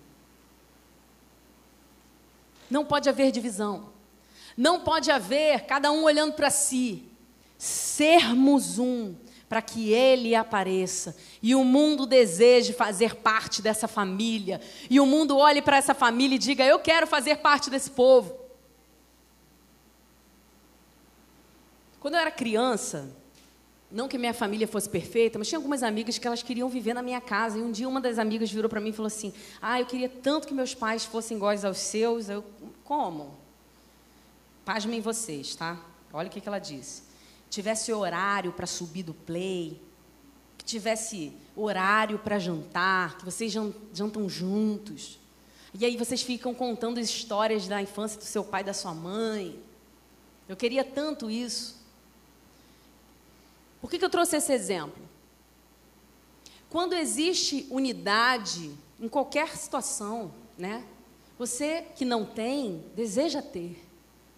[2.69, 3.89] Não pode haver divisão.
[4.57, 7.03] Não pode haver cada um olhando para si.
[7.63, 9.15] Sermos um
[9.47, 15.37] para que ele apareça e o mundo deseje fazer parte dessa família e o mundo
[15.37, 18.37] olhe para essa família e diga: Eu quero fazer parte desse povo.
[22.01, 23.15] Quando eu era criança,
[23.89, 27.01] não que minha família fosse perfeita, mas tinha algumas amigas que elas queriam viver na
[27.01, 27.57] minha casa.
[27.57, 30.09] E um dia uma das amigas virou para mim e falou assim: Ah, eu queria
[30.09, 32.27] tanto que meus pais fossem iguais aos seus.
[32.27, 32.43] Eu,
[32.83, 33.37] como?
[34.65, 35.79] Pasmem vocês, tá?
[36.11, 37.12] Olha o que, que ela disse.
[37.53, 39.79] Tivesse horário para subir do play,
[40.57, 43.51] que tivesse horário para jantar, que vocês
[43.93, 45.19] jantam juntos.
[45.71, 49.59] E aí vocês ficam contando histórias da infância do seu pai e da sua mãe.
[50.49, 51.79] Eu queria tanto isso.
[53.79, 55.07] Por que, que eu trouxe esse exemplo?
[56.71, 60.83] Quando existe unidade em qualquer situação, né?
[61.37, 63.82] Você que não tem, deseja ter.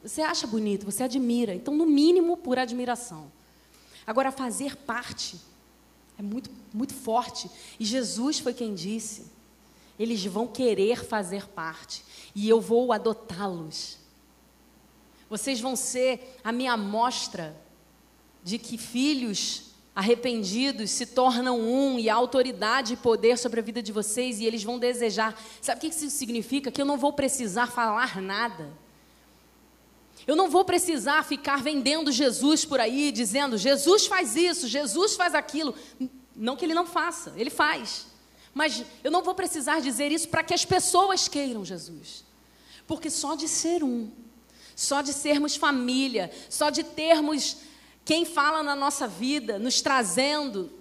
[0.06, 1.56] Você acha bonito, você admira.
[1.56, 3.32] Então, no mínimo, por admiração.
[4.06, 5.40] Agora, fazer parte
[6.18, 7.50] é muito, muito forte.
[7.80, 9.26] E Jesus foi quem disse:
[9.98, 12.06] eles vão querer fazer parte.
[12.36, 13.98] E eu vou adotá-los.
[15.28, 17.60] Vocês vão ser a minha amostra
[18.44, 23.82] de que filhos arrependidos se tornam um e há autoridade e poder sobre a vida
[23.82, 25.36] de vocês e eles vão desejar.
[25.60, 26.70] Sabe o que isso significa?
[26.70, 28.85] Que eu não vou precisar falar nada.
[30.28, 35.36] Eu não vou precisar ficar vendendo Jesus por aí, dizendo Jesus faz isso, Jesus faz
[35.36, 35.76] aquilo.
[36.36, 38.08] Não que ele não faça, ele faz.
[38.54, 42.24] Mas eu não vou precisar dizer isso para que as pessoas queiram Jesus.
[42.88, 44.10] Porque só de ser um,
[44.76, 47.58] só de sermos família, só de termos
[48.04, 50.72] quem fala na nossa vida, nos trazendo,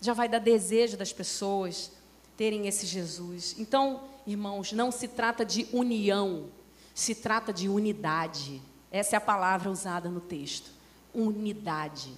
[0.00, 1.90] já vai dar desejo das pessoas
[2.36, 3.56] terem esse Jesus.
[3.58, 6.48] Então, irmãos, não se trata de união,
[6.98, 8.60] se trata de unidade.
[8.90, 10.68] Essa é a palavra usada no texto.
[11.14, 12.12] Unidade.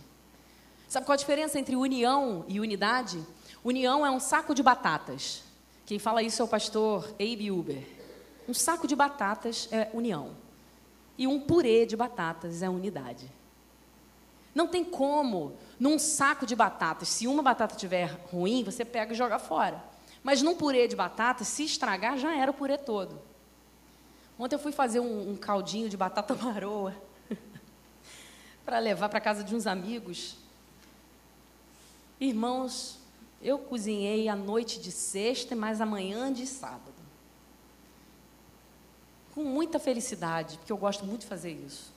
[0.89, 3.23] Sabe qual a diferença entre união e unidade?
[3.63, 5.43] União é um saco de batatas.
[5.85, 7.87] Quem fala isso é o pastor Abe Uber.
[8.49, 10.31] Um saco de batatas é união
[11.19, 13.31] e um purê de batatas é unidade.
[14.55, 19.17] Não tem como, num saco de batatas, se uma batata estiver ruim, você pega e
[19.17, 19.85] joga fora.
[20.23, 23.29] Mas num purê de batatas, se estragar, já era o purê todo.
[24.41, 26.97] Ontem eu fui fazer um, um caldinho de batata maroa
[28.65, 30.37] para levar para casa de uns amigos.
[32.19, 32.99] Irmãos,
[33.43, 37.01] eu cozinhei a noite de sexta e mais amanhã de sábado
[39.35, 41.93] com muita felicidade, porque eu gosto muito de fazer isso.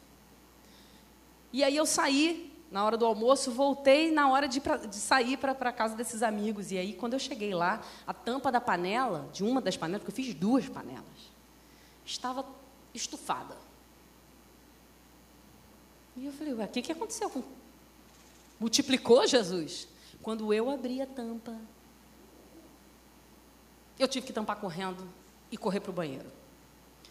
[1.52, 5.38] E aí eu saí na hora do almoço, voltei na hora de, pra, de sair
[5.38, 6.72] para a casa desses amigos.
[6.72, 10.20] E aí, quando eu cheguei lá, a tampa da panela, de uma das panelas, porque
[10.20, 11.33] eu fiz duas panelas,
[12.06, 12.46] estava
[12.94, 13.58] estufada.
[16.16, 17.32] E eu falei, o que, que aconteceu?
[18.60, 19.88] Multiplicou Jesus?
[20.22, 21.56] Quando eu abri a tampa,
[24.00, 25.08] eu tive que tampar correndo
[25.52, 26.32] e correr para o banheiro.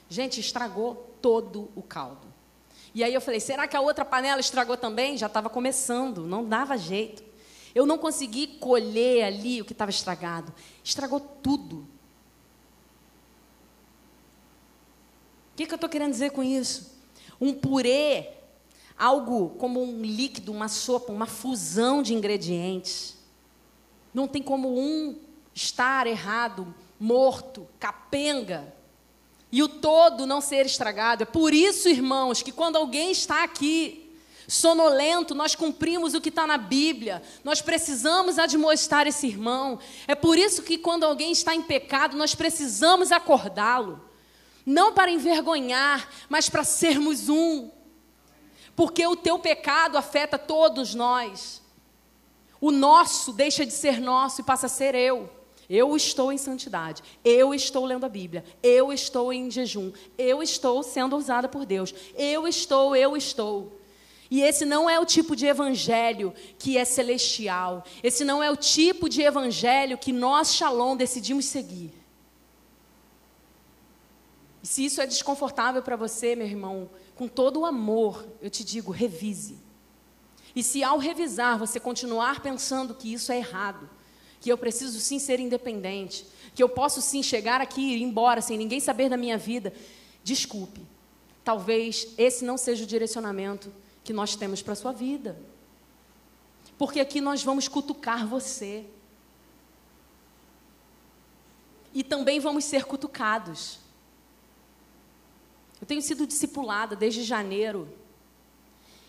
[0.08, 2.26] Gente, estragou todo o caldo.
[2.94, 5.16] E aí eu falei: será que a outra panela estragou também?
[5.16, 7.22] Já estava começando, não dava jeito.
[7.74, 10.52] Eu não consegui colher ali o que estava estragado.
[10.84, 11.86] Estragou tudo.
[15.52, 16.98] O que, que eu estou querendo dizer com isso?
[17.40, 18.28] Um purê,
[18.98, 23.16] algo como um líquido, uma sopa, uma fusão de ingredientes.
[24.14, 25.16] Não tem como um
[25.54, 28.72] estar errado, morto, capenga,
[29.50, 31.24] e o todo não ser estragado.
[31.24, 34.10] É por isso, irmãos, que quando alguém está aqui
[34.48, 37.22] sonolento, nós cumprimos o que está na Bíblia.
[37.44, 39.78] Nós precisamos admoestar esse irmão.
[40.08, 44.00] É por isso que quando alguém está em pecado, nós precisamos acordá-lo.
[44.64, 47.70] Não para envergonhar, mas para sermos um.
[48.76, 51.60] Porque o teu pecado afeta todos nós.
[52.60, 55.28] O nosso deixa de ser nosso e passa a ser eu.
[55.68, 60.82] Eu estou em santidade, eu estou lendo a Bíblia, eu estou em jejum, eu estou
[60.82, 63.80] sendo usada por Deus, eu estou, eu estou.
[64.30, 67.84] E esse não é o tipo de evangelho que é celestial.
[68.02, 72.01] Esse não é o tipo de evangelho que nós, Shalom, decidimos seguir.
[74.62, 78.62] E se isso é desconfortável para você, meu irmão, com todo o amor, eu te
[78.62, 79.58] digo, revise.
[80.54, 83.88] E se ao revisar você continuar pensando que isso é errado,
[84.40, 88.40] que eu preciso sim ser independente, que eu posso sim chegar aqui e ir embora
[88.40, 89.72] sem ninguém saber da minha vida,
[90.22, 90.86] desculpe.
[91.42, 93.72] Talvez esse não seja o direcionamento
[94.04, 95.40] que nós temos para a sua vida.
[96.78, 98.84] Porque aqui nós vamos cutucar você.
[101.94, 103.81] E também vamos ser cutucados.
[105.82, 107.88] Eu tenho sido discipulada desde janeiro.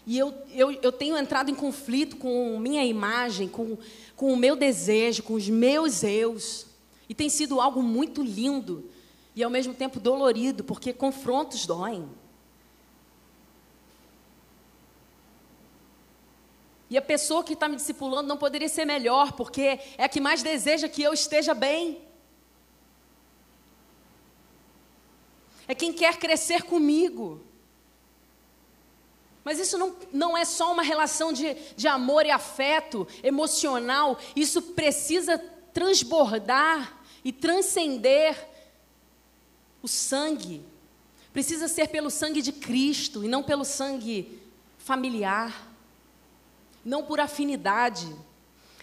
[0.08, 3.78] E eu, eu, eu tenho entrado em conflito com minha imagem, com,
[4.16, 6.66] com o meu desejo, com os meus eus.
[7.08, 8.90] E tem sido algo muito lindo
[9.36, 12.10] e ao mesmo tempo dolorido, porque confrontos doem.
[16.90, 20.20] E a pessoa que está me discipulando não poderia ser melhor, porque é a que
[20.20, 22.02] mais deseja que eu esteja bem.
[25.68, 27.42] É quem quer crescer comigo.
[29.44, 34.62] Mas isso não, não é só uma relação de, de amor e afeto emocional, isso
[34.62, 35.38] precisa
[35.74, 38.38] transbordar e transcender
[39.82, 40.62] o sangue.
[41.34, 44.40] Precisa ser pelo sangue de Cristo e não pelo sangue
[44.78, 45.74] familiar
[46.84, 48.14] não por afinidade.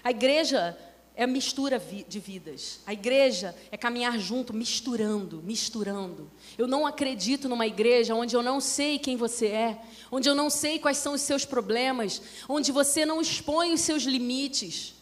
[0.02, 0.78] A igreja
[1.20, 2.80] é mistura de vidas.
[2.86, 6.30] A igreja é caminhar junto, misturando, misturando.
[6.56, 10.48] Eu não acredito numa igreja onde eu não sei quem você é, onde eu não
[10.48, 14.94] sei quais são os seus problemas, onde você não expõe os seus limites,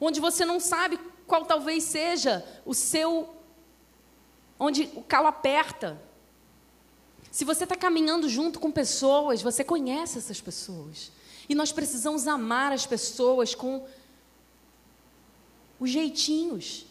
[0.00, 3.28] onde você não sabe qual talvez seja o seu.
[4.56, 6.00] onde o calo aperta.
[7.28, 11.10] Se você está caminhando junto com pessoas, você conhece essas pessoas.
[11.48, 13.84] E nós precisamos amar as pessoas com
[15.82, 16.86] os jeitinhos,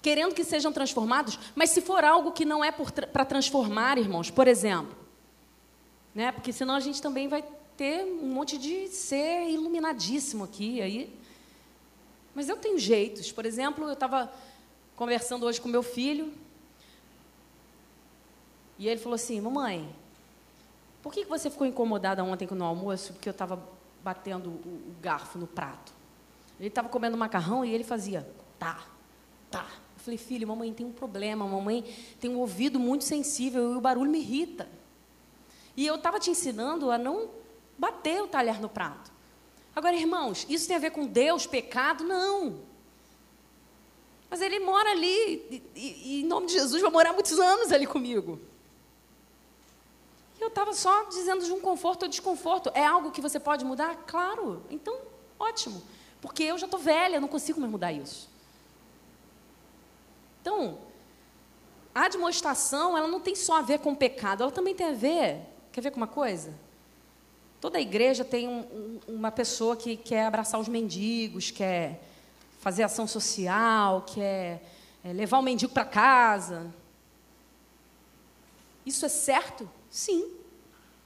[0.00, 4.48] querendo que sejam transformados, mas se for algo que não é para transformar, irmãos, por
[4.48, 4.96] exemplo,
[6.14, 6.32] né?
[6.32, 7.44] Porque senão a gente também vai
[7.76, 11.14] ter um monte de ser iluminadíssimo aqui, aí.
[12.34, 13.30] Mas eu tenho jeitos.
[13.30, 14.32] Por exemplo, eu estava
[14.96, 16.32] conversando hoje com meu filho
[18.78, 19.94] e ele falou assim: "Mamãe,
[21.02, 23.12] por que você ficou incomodada ontem no almoço?
[23.12, 23.62] Porque eu estava
[24.02, 25.99] batendo o, garfo no prato.
[26.60, 28.86] Ele estava comendo macarrão e ele fazia, tá,
[29.50, 29.66] tá.
[29.96, 31.82] Eu falei, filho, mamãe tem um problema, mamãe
[32.20, 34.68] tem um ouvido muito sensível e o barulho me irrita.
[35.74, 37.30] E eu estava te ensinando a não
[37.78, 39.10] bater o talher no prato.
[39.74, 42.04] Agora, irmãos, isso tem a ver com Deus, pecado?
[42.04, 42.60] Não.
[44.28, 47.72] Mas ele mora ali, e, e, e em nome de Jesus vai morar muitos anos
[47.72, 48.38] ali comigo.
[50.38, 52.70] Eu estava só dizendo de um conforto ou desconforto.
[52.74, 53.96] É algo que você pode mudar?
[54.06, 54.62] Claro.
[54.70, 54.96] Então,
[55.38, 55.82] ótimo.
[56.20, 58.28] Porque eu já estou velha, não consigo mais mudar isso.
[60.40, 60.78] Então,
[61.94, 65.40] a admoestação, ela não tem só a ver com pecado, ela também tem a ver,
[65.72, 66.54] quer ver com uma coisa?
[67.60, 72.02] Toda igreja tem um, um, uma pessoa que quer abraçar os mendigos, quer
[72.58, 74.62] fazer ação social, quer
[75.04, 76.72] é, levar o mendigo para casa.
[78.84, 79.68] Isso é certo?
[79.90, 80.30] Sim.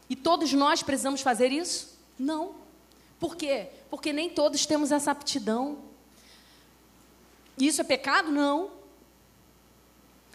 [0.08, 1.98] E todos nós precisamos fazer isso?
[2.18, 2.54] Não.
[3.18, 3.68] Por quê?
[3.90, 5.78] Porque nem todos temos essa aptidão.
[7.58, 8.30] Isso é pecado?
[8.30, 8.70] Não.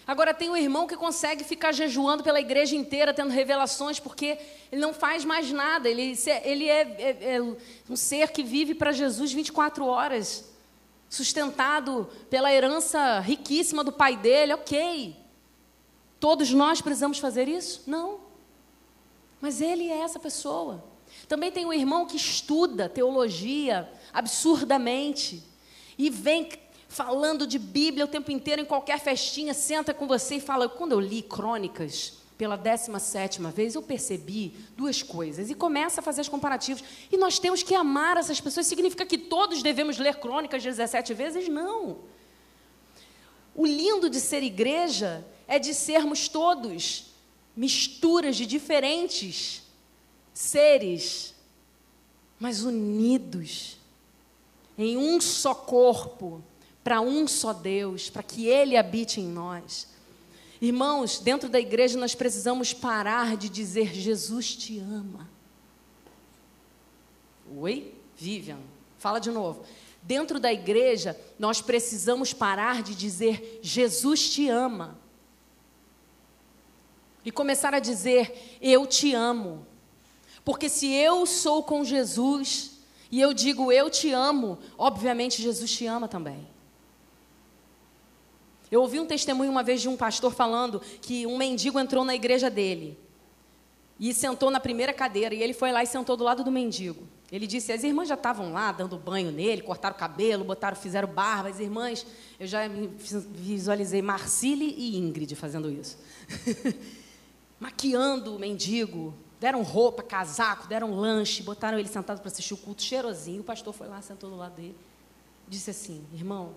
[0.10, 4.40] Agora tem um irmão que consegue ficar jejuando pela igreja inteira, tendo revelações, porque
[4.72, 5.88] ele não faz mais nada.
[5.88, 7.42] Ele, ele é, é, é
[7.88, 10.50] um ser que vive para Jesus 24 horas,
[11.08, 14.54] sustentado pela herança riquíssima do pai dele.
[14.54, 15.16] Ok.
[16.20, 17.84] Todos nós precisamos fazer isso?
[17.86, 18.20] Não.
[19.40, 20.84] Mas ele é essa pessoa.
[21.30, 25.44] Também tem um irmão que estuda teologia absurdamente
[25.96, 26.50] e vem
[26.88, 30.94] falando de Bíblia o tempo inteiro em qualquer festinha, senta com você e fala: quando
[30.94, 35.52] eu li Crônicas, pela décima sétima vez, eu percebi duas coisas.
[35.52, 36.84] E começa a fazer os comparativos.
[37.12, 38.66] E nós temos que amar essas pessoas.
[38.66, 41.48] Significa que todos devemos ler crônicas 17 vezes?
[41.48, 42.00] Não.
[43.54, 47.14] O lindo de ser igreja é de sermos todos
[47.56, 49.69] misturas de diferentes
[50.40, 51.36] seres,
[52.40, 53.78] mas unidos
[54.78, 56.42] em um só corpo,
[56.82, 59.90] para um só Deus, para que Ele habite em nós.
[60.62, 65.30] Irmãos, dentro da igreja nós precisamos parar de dizer Jesus te ama.
[67.58, 67.94] Oi?
[68.16, 68.60] Vivian,
[68.98, 69.66] fala de novo.
[70.02, 74.98] Dentro da igreja nós precisamos parar de dizer Jesus te ama.
[77.26, 79.68] E começar a dizer eu te amo.
[80.50, 82.80] Porque se eu sou com Jesus
[83.12, 86.48] e eu digo eu te amo, obviamente Jesus te ama também.
[88.72, 92.16] Eu ouvi um testemunho uma vez de um pastor falando que um mendigo entrou na
[92.16, 92.98] igreja dele
[94.00, 97.08] e sentou na primeira cadeira e ele foi lá e sentou do lado do mendigo.
[97.32, 101.08] Ele disse: as irmãs já estavam lá dando banho nele, cortaram o cabelo, botaram, fizeram
[101.08, 101.50] barba.
[101.50, 102.08] As irmãs,
[102.40, 102.62] eu já
[103.36, 105.96] visualizei Marcile e Ingrid fazendo isso,
[107.62, 109.14] maquiando o mendigo.
[109.40, 113.42] Deram roupa, casaco, deram lanche, botaram ele sentado para assistir o culto cheirosinho.
[113.42, 114.78] O pastor foi lá, sentou do lado dele,
[115.48, 116.54] disse assim: irmão,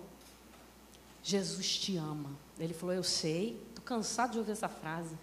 [1.23, 2.29] Jesus te ama.
[2.59, 5.15] Ele falou: Eu sei, estou cansado de ouvir essa frase.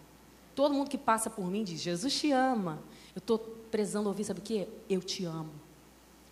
[0.55, 2.79] Todo mundo que passa por mim diz: Jesus te ama.
[3.15, 3.39] Eu estou
[3.71, 4.67] prezando ouvir, sabe o quê?
[4.89, 5.53] Eu te amo.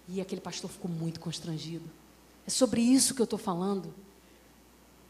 [0.09, 1.85] E aquele pastor ficou muito constrangido.
[2.47, 3.95] É sobre isso que eu estou falando.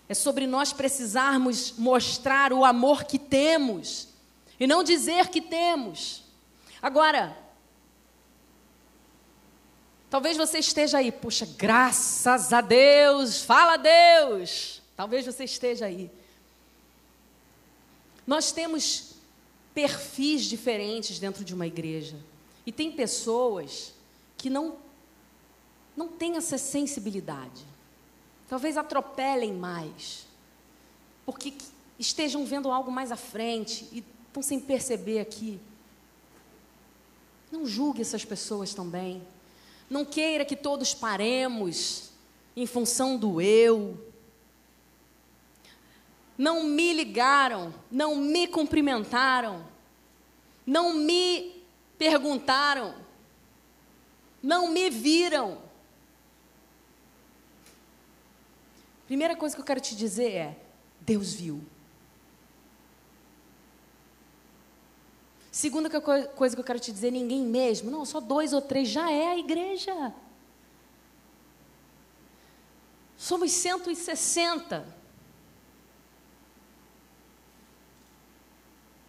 [0.08, 4.08] É sobre nós precisarmos mostrar o amor que temos
[4.58, 6.24] e não dizer que temos.
[6.80, 7.36] Agora,
[10.10, 14.80] Talvez você esteja aí, puxa, graças a Deus, fala a Deus.
[14.96, 16.10] Talvez você esteja aí.
[18.26, 19.14] Nós temos
[19.74, 22.16] perfis diferentes dentro de uma igreja.
[22.64, 23.92] E tem pessoas
[24.36, 24.76] que não
[25.94, 27.66] não têm essa sensibilidade.
[28.48, 30.26] Talvez atropelem mais.
[31.26, 31.52] Porque
[31.98, 35.60] estejam vendo algo mais à frente e estão sem perceber aqui.
[37.50, 39.22] Não julgue essas pessoas também.
[39.88, 42.10] Não queira que todos paremos
[42.56, 44.06] em função do eu.
[46.36, 49.66] Não me ligaram, não me cumprimentaram,
[50.64, 51.64] não me
[51.96, 52.94] perguntaram,
[54.40, 55.58] não me viram.
[59.06, 60.58] Primeira coisa que eu quero te dizer é:
[61.00, 61.60] Deus viu.
[65.58, 67.90] Segunda coisa que eu quero te dizer, ninguém mesmo.
[67.90, 70.14] Não, só dois ou três já é a igreja.
[73.16, 74.86] Somos 160.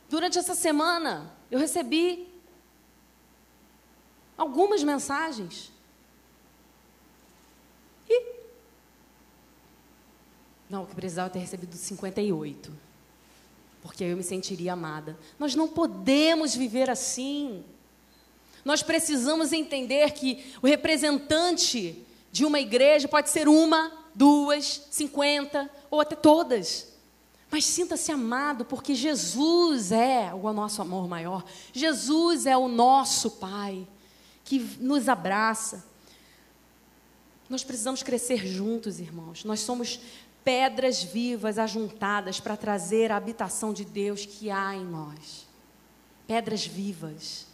[0.10, 2.28] Durante essa semana, eu recebi
[4.36, 5.72] algumas mensagens.
[8.10, 8.34] E.
[10.68, 12.89] Não, que precisava ter recebido 58
[13.82, 15.18] porque eu me sentiria amada.
[15.38, 17.64] Nós não podemos viver assim.
[18.64, 26.02] Nós precisamos entender que o representante de uma igreja pode ser uma, duas, cinquenta ou
[26.02, 26.90] até todas.
[27.52, 31.44] Mas sinta-se amado, porque Jesus é o nosso amor maior.
[31.74, 33.88] Jesus é o nosso Pai,
[34.44, 35.84] que nos abraça.
[37.50, 39.44] Nós precisamos crescer juntos, irmãos.
[39.44, 40.00] Nós somos
[40.50, 45.48] pedras vivas ajuntadas para trazer a habitação de Deus que há em nós.
[46.26, 47.46] Pedras vivas.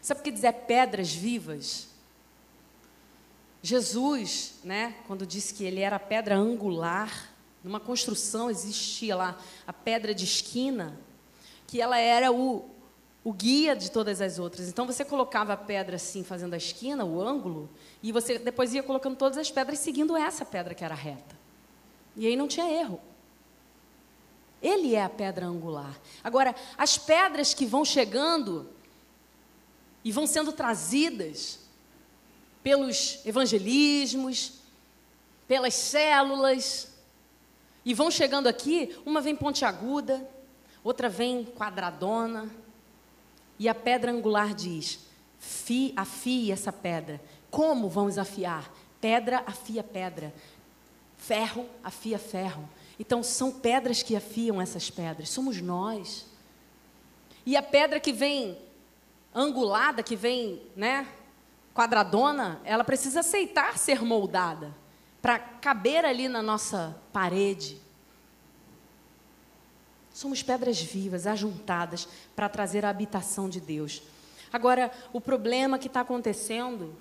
[0.00, 1.88] Sabe o que dizer pedras vivas?
[3.60, 7.34] Jesus, né, quando disse que ele era a pedra angular,
[7.64, 9.36] numa construção existia lá
[9.66, 10.96] a pedra de esquina,
[11.66, 12.70] que ela era o,
[13.22, 14.68] o guia de todas as outras.
[14.68, 17.68] Então você colocava a pedra assim, fazendo a esquina, o ângulo,
[18.02, 21.38] e você depois ia colocando todas as pedras seguindo essa pedra que era reta.
[22.16, 23.00] E aí não tinha erro.
[24.62, 25.98] Ele é a pedra angular.
[26.22, 28.68] Agora, as pedras que vão chegando
[30.04, 31.60] e vão sendo trazidas
[32.62, 34.60] pelos evangelismos,
[35.48, 36.88] pelas células,
[37.84, 40.28] e vão chegando aqui, uma vem pontiaguda,
[40.84, 42.50] outra vem quadradona,
[43.60, 45.00] e a pedra angular diz:
[45.94, 47.20] afie essa pedra.
[47.50, 48.72] Como vamos afiar?
[48.98, 50.32] Pedra afia pedra,
[51.18, 52.66] ferro afia ferro.
[52.98, 56.26] Então são pedras que afiam essas pedras, somos nós.
[57.44, 58.56] E a pedra que vem
[59.34, 61.06] angulada, que vem, né,
[61.74, 64.74] quadradona, ela precisa aceitar ser moldada
[65.20, 67.78] para caber ali na nossa parede.
[70.20, 72.06] Somos pedras vivas, ajuntadas
[72.36, 74.02] para trazer a habitação de Deus.
[74.52, 76.94] Agora, o problema que está acontecendo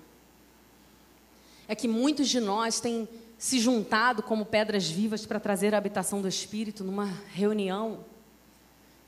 [1.67, 6.21] é que muitos de nós têm se juntado como pedras vivas para trazer a habitação
[6.21, 8.05] do Espírito numa reunião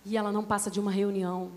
[0.05, 1.49] e ela não passa de uma reunião,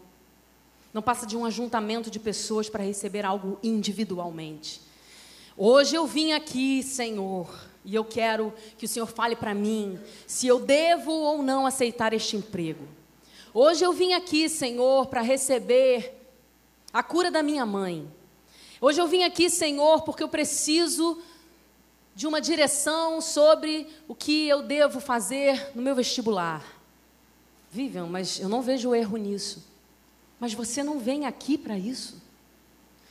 [0.92, 4.80] não passa de um ajuntamento de pessoas para receber algo individualmente.
[5.56, 7.52] Hoje eu vim aqui, Senhor,
[7.84, 12.12] e eu quero que o Senhor fale para mim se eu devo ou não aceitar
[12.12, 12.88] este emprego.
[13.52, 16.20] Hoje eu vim aqui, Senhor, para receber
[16.92, 18.10] a cura da minha mãe.
[18.80, 21.20] Hoje eu vim aqui, Senhor, porque eu preciso
[22.14, 26.64] de uma direção sobre o que eu devo fazer no meu vestibular.
[27.70, 29.64] Vivian, mas eu não vejo erro nisso.
[30.38, 32.22] Mas você não vem aqui para isso.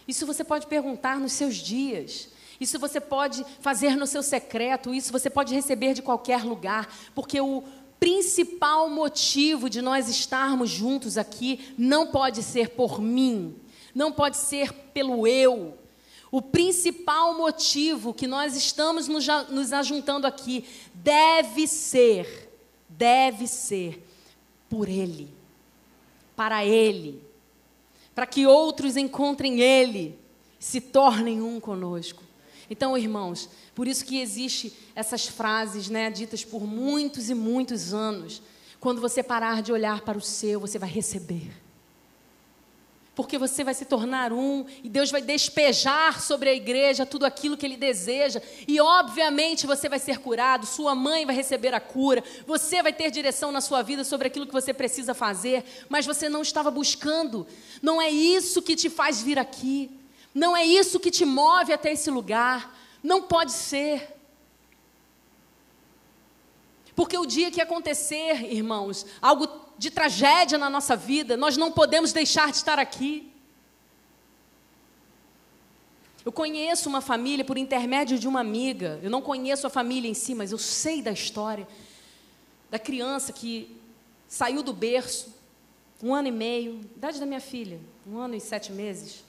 [0.08, 2.30] Isso você pode perguntar nos seus dias.
[2.60, 4.94] Isso você pode fazer no seu secreto.
[4.94, 6.94] Isso você pode receber de qualquer lugar.
[7.14, 7.64] Porque o
[8.04, 13.56] principal motivo de nós estarmos juntos aqui não pode ser por mim,
[13.96, 15.78] não pode ser pelo eu.
[16.30, 22.52] O principal motivo que nós estamos nos, ajuntando aqui deve ser,
[22.90, 24.06] deve ser
[24.68, 25.30] por Ele,
[26.36, 27.22] para Ele,
[28.14, 30.20] para que outros encontrem Ele,
[30.60, 32.22] se tornem um conosco.
[32.74, 38.42] Então, irmãos, por isso que existe essas frases, né, ditas por muitos e muitos anos.
[38.80, 41.52] Quando você parar de olhar para o seu, você vai receber.
[43.14, 47.56] Porque você vai se tornar um e Deus vai despejar sobre a igreja tudo aquilo
[47.56, 52.24] que Ele deseja, e obviamente você vai ser curado, sua mãe vai receber a cura,
[52.48, 56.28] você vai ter direção na sua vida sobre aquilo que você precisa fazer, mas você
[56.28, 57.46] não estava buscando,
[57.84, 59.92] não é isso que te faz vir aqui,
[60.34, 64.16] não é isso que te move até esse lugar, não pode ser.
[66.96, 72.14] Porque o dia que acontecer, irmãos, algo de tragédia na nossa vida, nós não podemos
[72.14, 73.32] deixar de estar aqui.
[76.26, 79.00] Eu conheço uma família por intermédio de uma amiga.
[79.04, 81.68] Eu não conheço a família em si, mas eu sei da história
[82.74, 83.78] da criança que
[84.28, 85.32] saiu do berço,
[86.02, 89.24] um ano e meio, idade da minha filha, um ano e sete meses.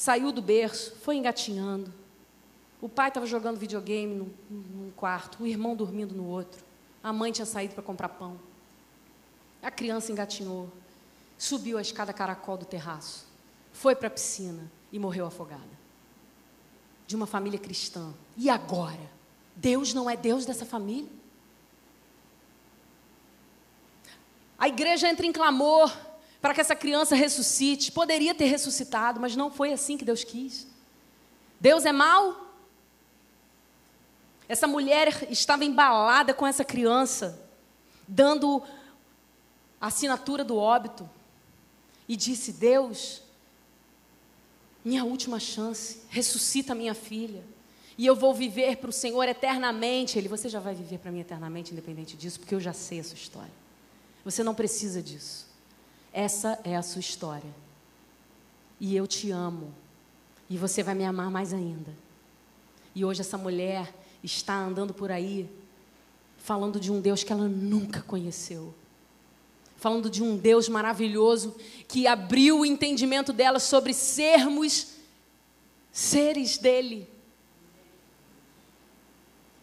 [0.00, 1.92] Saiu do berço, foi engatinhando.
[2.80, 6.64] O pai estava jogando videogame num, num quarto, o irmão dormindo no outro.
[7.04, 8.40] A mãe tinha saído para comprar pão.
[9.62, 10.70] A criança engatinhou,
[11.36, 13.26] subiu a escada caracol do terraço,
[13.74, 15.78] foi para a piscina e morreu afogada.
[17.06, 18.14] De uma família cristã.
[18.38, 19.10] E agora?
[19.54, 21.10] Deus não é Deus dessa família?
[24.58, 25.94] A igreja entra em clamor
[26.40, 27.92] para que essa criança ressuscite.
[27.92, 30.66] Poderia ter ressuscitado, mas não foi assim que Deus quis.
[31.60, 32.48] Deus é mau?
[34.48, 37.46] Essa mulher estava embalada com essa criança,
[38.08, 38.62] dando
[39.80, 41.08] a assinatura do óbito,
[42.08, 43.22] e disse: Deus,
[44.84, 47.44] minha última chance, ressuscita minha filha,
[47.96, 50.18] e eu vou viver para o Senhor eternamente.
[50.18, 53.04] Ele, você já vai viver para mim eternamente, independente disso, porque eu já sei a
[53.04, 53.52] sua história.
[54.24, 55.49] Você não precisa disso.
[56.12, 57.54] Essa é a sua história.
[58.78, 59.72] E eu te amo.
[60.48, 61.94] E você vai me amar mais ainda.
[62.94, 65.48] E hoje essa mulher está andando por aí
[66.40, 68.74] falando de um Deus que ela nunca conheceu.
[69.76, 71.54] Falando de um Deus maravilhoso
[71.86, 74.94] que abriu o entendimento dela sobre sermos
[75.92, 77.08] seres dele.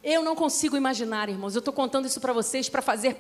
[0.04, 1.56] Eu não consigo imaginar, irmãos.
[1.56, 3.16] Eu estou contando isso para vocês para fazer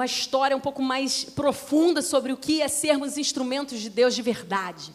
[0.00, 4.22] uma história um pouco mais profunda sobre o que é sermos instrumentos de Deus de
[4.22, 4.94] verdade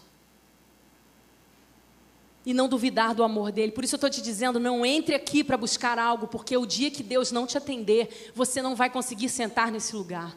[2.43, 3.71] e não duvidar do amor dele.
[3.71, 6.89] Por isso eu estou te dizendo: não entre aqui para buscar algo, porque o dia
[6.89, 10.35] que Deus não te atender, você não vai conseguir sentar nesse lugar.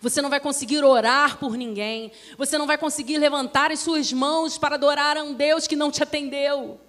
[0.00, 2.10] Você não vai conseguir orar por ninguém.
[2.38, 5.90] Você não vai conseguir levantar as suas mãos para adorar a um Deus que não
[5.90, 6.80] te atendeu.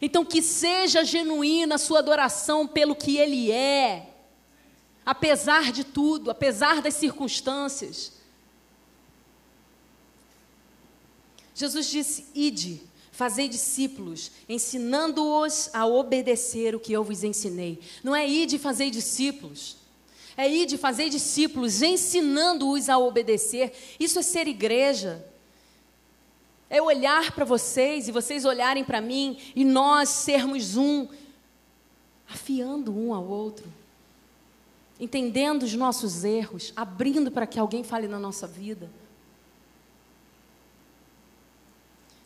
[0.00, 4.11] Então, que seja genuína a sua adoração pelo que Ele é,
[5.04, 8.12] apesar de tudo, apesar das circunstâncias.
[11.54, 17.78] Jesus disse: Ide Fazei discípulos, ensinando-os a obedecer o que eu vos ensinei.
[18.02, 19.76] Não é ir de fazer discípulos.
[20.34, 23.74] É ir de fazer discípulos, ensinando-os a obedecer.
[24.00, 25.22] Isso é ser igreja.
[26.70, 31.06] É olhar para vocês e vocês olharem para mim e nós sermos um,
[32.26, 33.70] afiando um ao outro,
[34.98, 38.90] entendendo os nossos erros, abrindo para que alguém fale na nossa vida.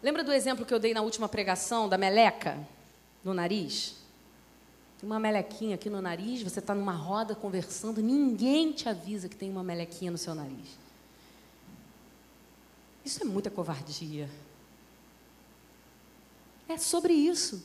[0.02, 2.58] Lembra do exemplo que eu dei na última pregação da meleca
[3.24, 3.96] no nariz?
[5.02, 9.50] uma melequinha aqui no nariz, você está numa roda conversando, ninguém te avisa que tem
[9.50, 10.76] uma melequinha no seu nariz.
[13.04, 14.28] Isso é muita covardia.
[16.68, 17.64] É sobre isso.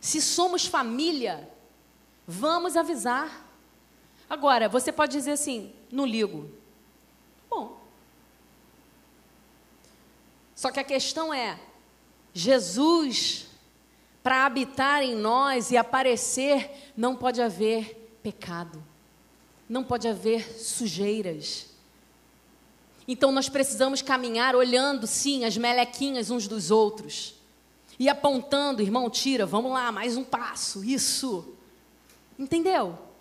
[0.00, 1.48] Se somos família,
[2.26, 3.48] vamos avisar.
[4.32, 6.50] Agora, você pode dizer assim: não ligo.
[7.50, 7.78] Bom.
[10.56, 11.60] Só que a questão é:
[12.32, 13.48] Jesus,
[14.22, 18.82] para habitar em nós e aparecer, não pode haver pecado,
[19.68, 21.66] não pode haver sujeiras.
[23.06, 27.34] Então nós precisamos caminhar olhando, sim, as melequinhas uns dos outros
[27.98, 31.54] e apontando, irmão, tira, vamos lá, mais um passo, isso.
[32.38, 33.11] Entendeu?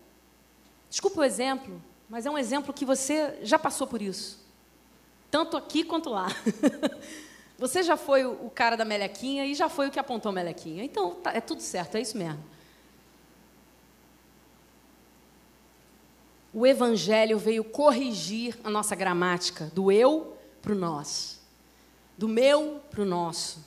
[0.92, 4.46] Desculpa o exemplo, mas é um exemplo que você já passou por isso.
[5.32, 6.28] Tanto aqui quanto lá.
[7.58, 10.84] você já foi o cara da melequinha e já foi o que apontou a melequinha.
[10.84, 12.44] Então, tá, é tudo certo, é isso mesmo.
[16.54, 21.40] O Evangelho veio corrigir a nossa gramática, do eu para o nós,
[22.18, 23.66] do meu para o nosso.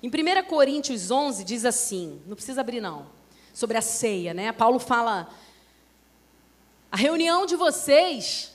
[0.00, 3.06] Em 1 Coríntios 11 diz assim, não precisa abrir não,
[3.52, 4.52] sobre a ceia, né?
[4.52, 5.28] Paulo fala:
[6.90, 8.52] a reunião de vocês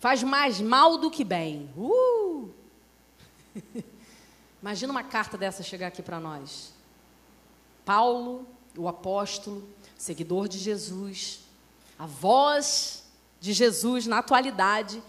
[0.00, 1.70] faz mais mal do que bem.
[1.76, 2.50] Uh!
[4.60, 6.72] Imagina uma carta dessa chegar aqui para nós.
[7.84, 8.46] Paulo,
[8.76, 11.40] o apóstolo, seguidor de Jesus,
[11.98, 13.04] a voz
[13.40, 15.02] de Jesus na atualidade,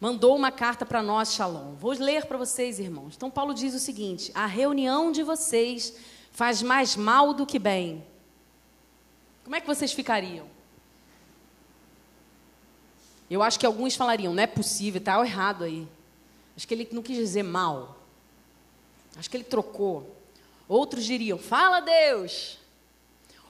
[0.00, 1.74] mandou uma carta para nós, Shalom.
[1.76, 3.14] Vou ler para vocês, irmãos.
[3.16, 5.94] Então, Paulo diz o seguinte: a reunião de vocês
[6.32, 8.04] faz mais mal do que bem.
[9.44, 10.51] Como é que vocês ficariam?
[13.32, 15.88] Eu acho que alguns falariam, não é possível, está errado aí.
[16.54, 17.98] Acho que ele não quis dizer mal.
[19.16, 20.14] Acho que ele trocou.
[20.68, 22.58] Outros diriam, fala Deus.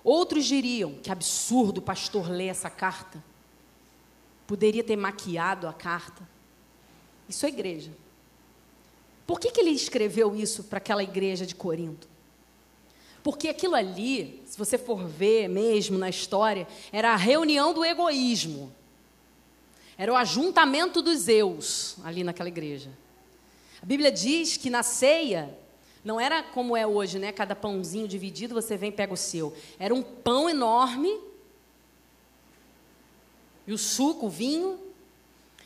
[0.05, 3.23] Outros diriam, que absurdo o pastor ler essa carta.
[4.47, 6.23] Poderia ter maquiado a carta.
[7.29, 7.91] Isso é igreja.
[9.27, 12.09] Por que, que ele escreveu isso para aquela igreja de Corinto?
[13.21, 18.73] Porque aquilo ali, se você for ver mesmo na história, era a reunião do egoísmo.
[20.03, 22.91] Era o ajuntamento dos eus ali naquela igreja.
[23.81, 25.57] A Bíblia diz que na ceia,
[26.05, 27.31] não era como é hoje, né?
[27.31, 29.57] Cada pãozinho dividido, você vem e pega o seu.
[29.79, 31.21] Era um pão enorme,
[33.65, 34.77] e o suco, o vinho,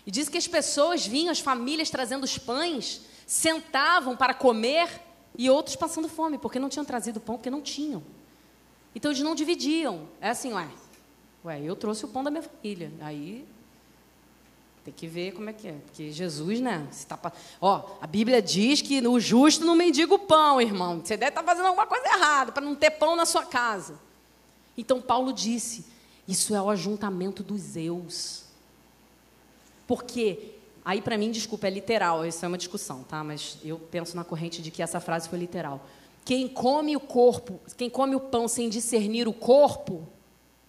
[0.07, 5.01] e diz que as pessoas vinham, as famílias trazendo os pães, sentavam para comer
[5.35, 8.03] e outros passando fome, porque não tinham trazido pão, porque não tinham.
[8.95, 10.07] Então eles não dividiam.
[10.21, 10.69] É assim, ué,
[11.43, 12.93] ué, eu trouxe o pão da minha família.
[13.01, 13.56] Aí
[14.87, 15.73] tem que ver como é que é.
[15.73, 16.87] Porque Jesus, né?
[17.09, 21.01] Tá, ó, a Bíblia diz que o justo não mendiga o pão, irmão.
[21.05, 23.99] Você deve estar tá fazendo alguma coisa errada para não ter pão na sua casa.
[24.79, 25.85] Então Paulo disse:
[26.29, 28.45] isso é o ajuntamento dos eus.
[29.89, 30.53] Porque,
[30.85, 33.25] aí para mim, desculpa, é literal, isso é uma discussão, tá?
[33.25, 35.85] Mas eu penso na corrente de que essa frase foi literal.
[36.25, 40.07] Quem come o corpo, quem come o pão sem discernir o corpo,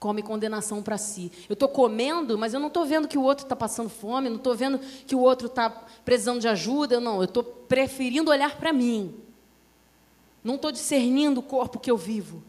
[0.08, 1.30] come condenação para si.
[1.50, 4.38] Eu estou comendo, mas eu não estou vendo que o outro está passando fome, não
[4.38, 7.18] estou vendo que o outro está precisando de ajuda, não.
[7.18, 9.14] Eu estou preferindo olhar para mim.
[10.42, 12.42] Não estou discernindo o corpo que eu vivo.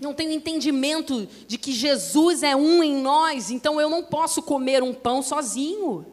[0.00, 4.82] não tenho entendimento de que Jesus é um em nós, então eu não posso comer
[4.82, 6.06] um pão sozinho.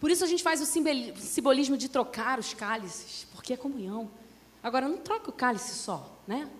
[0.00, 4.10] Por isso a gente faz o simbolismo de trocar os cálices, porque é comunhão.
[4.66, 6.50] Agora, não troca o cálice só, né?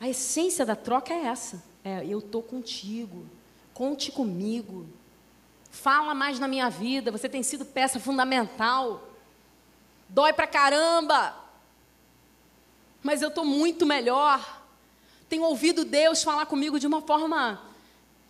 [0.00, 1.62] A essência da troca é essa.
[1.84, 3.26] É, eu estou contigo,
[3.74, 4.88] conte comigo.
[5.70, 9.06] Fala mais na minha vida, você tem sido peça fundamental.
[10.08, 11.36] Dói pra caramba,
[13.02, 14.62] mas eu estou muito melhor.
[15.28, 17.60] Tenho ouvido Deus falar comigo de uma forma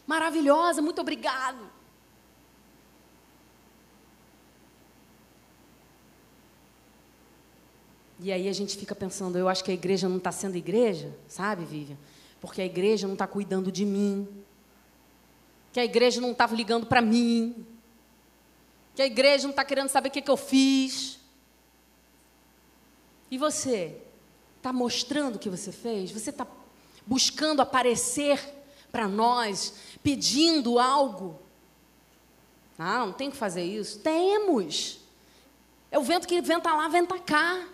[0.08, 1.70] maravilhosa, muito obrigado.
[8.24, 11.14] E aí a gente fica pensando, eu acho que a igreja não está sendo igreja,
[11.28, 11.98] sabe, Vivian?
[12.40, 14.26] Porque a igreja não está cuidando de mim,
[15.72, 17.66] que a igreja não estava ligando para mim,
[18.94, 21.20] que a igreja não está querendo saber o que, que eu fiz.
[23.30, 24.00] E você?
[24.64, 26.10] está mostrando o que você fez?
[26.10, 26.46] Você está
[27.06, 28.40] buscando aparecer
[28.90, 31.38] para nós, pedindo algo?
[32.78, 33.98] Ah, não tem que fazer isso?
[33.98, 35.00] Temos.
[35.90, 37.68] É o vento que venta lá, venta cá.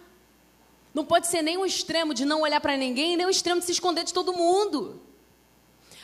[0.93, 3.67] Não pode ser nem o extremo de não olhar para ninguém, nem o extremo de
[3.67, 5.01] se esconder de todo mundo.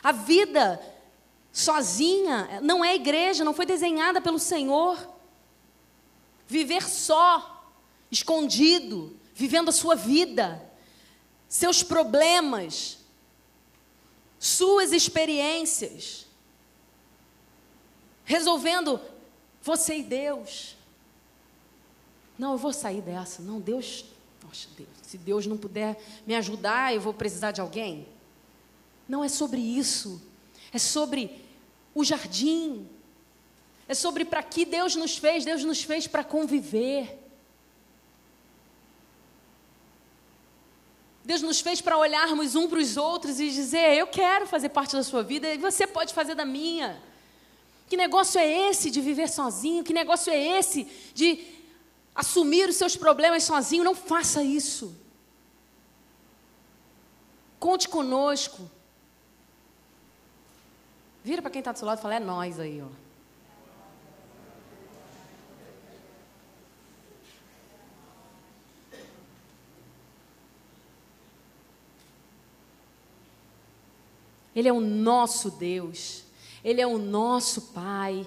[0.03, 0.81] A vida
[1.53, 4.97] sozinha não é igreja, não foi desenhada pelo Senhor.
[6.47, 7.73] Viver só
[8.11, 10.63] escondido, vivendo a sua vida,
[11.49, 12.99] seus problemas,
[14.39, 16.27] suas experiências,
[18.25, 19.01] resolvendo
[19.63, 20.77] você e Deus.
[22.39, 23.43] Não, eu vou sair dessa.
[23.43, 24.05] Não, Deus,
[24.47, 28.07] poxa, Deus, se Deus não puder me ajudar, eu vou precisar de alguém.
[29.09, 30.23] Não é sobre isso.
[30.73, 31.31] É sobre
[31.95, 32.89] o jardim.
[33.89, 35.45] É sobre para que Deus nos fez.
[35.45, 37.19] Deus nos fez para conviver.
[41.25, 44.95] Deus nos fez para olharmos um para os outros e dizer: Eu quero fazer parte
[44.95, 47.03] da sua vida e você pode fazer da minha.
[47.89, 49.85] Que negócio é esse de viver sozinho?
[49.85, 51.56] Que negócio é esse de
[52.17, 53.85] assumir os seus problemas sozinho?
[53.85, 54.97] Não faça isso.
[57.61, 58.71] Conte conosco.
[61.23, 63.07] Vira para quem está do seu lado e fala: É nós aí, ó.
[74.55, 76.25] Ele é o nosso Deus,
[76.65, 78.27] Ele é o nosso Pai.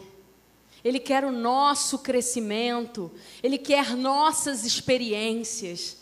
[0.83, 3.11] Ele quer o nosso crescimento,
[3.43, 5.97] Ele quer nossas experiências,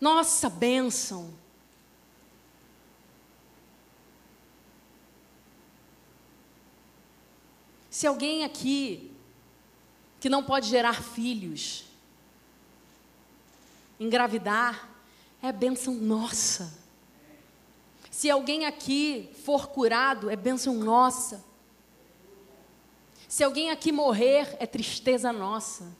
[0.00, 1.32] nossa bênção.
[7.88, 9.12] Se alguém aqui
[10.18, 11.84] que não pode gerar filhos,
[14.00, 14.88] engravidar,
[15.42, 16.80] é bênção nossa.
[18.10, 21.44] Se alguém aqui for curado, é bênção nossa.
[23.32, 25.90] Se alguém aqui morrer, é tristeza nossa.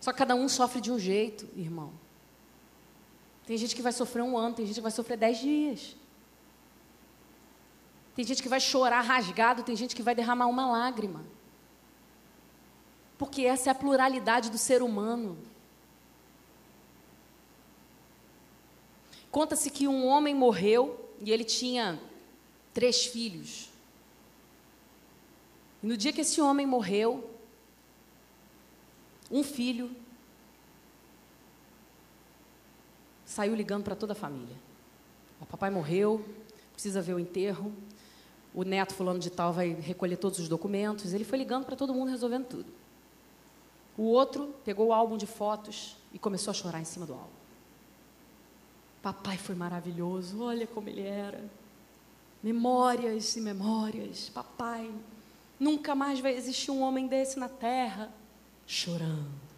[0.00, 1.92] Só cada um sofre de um jeito, irmão.
[3.44, 5.96] Tem gente que vai sofrer um ano, tem gente que vai sofrer dez dias.
[8.14, 11.24] Tem gente que vai chorar rasgado, tem gente que vai derramar uma lágrima.
[13.18, 15.36] Porque essa é a pluralidade do ser humano.
[19.28, 22.00] Conta-se que um homem morreu e ele tinha
[22.72, 23.67] três filhos.
[25.82, 27.30] E no dia que esse homem morreu,
[29.30, 29.90] um filho
[33.24, 34.56] saiu ligando para toda a família.
[35.40, 36.24] O papai morreu,
[36.72, 37.72] precisa ver o enterro.
[38.54, 41.12] O neto fulano de tal vai recolher todos os documentos.
[41.12, 42.72] Ele foi ligando para todo mundo, resolvendo tudo.
[43.96, 47.38] O outro pegou o álbum de fotos e começou a chorar em cima do álbum.
[49.02, 51.44] Papai foi maravilhoso, olha como ele era.
[52.42, 54.28] Memórias e memórias.
[54.28, 54.92] Papai,
[55.58, 58.12] nunca mais vai existir um homem desse na terra.
[58.66, 59.48] Chorando.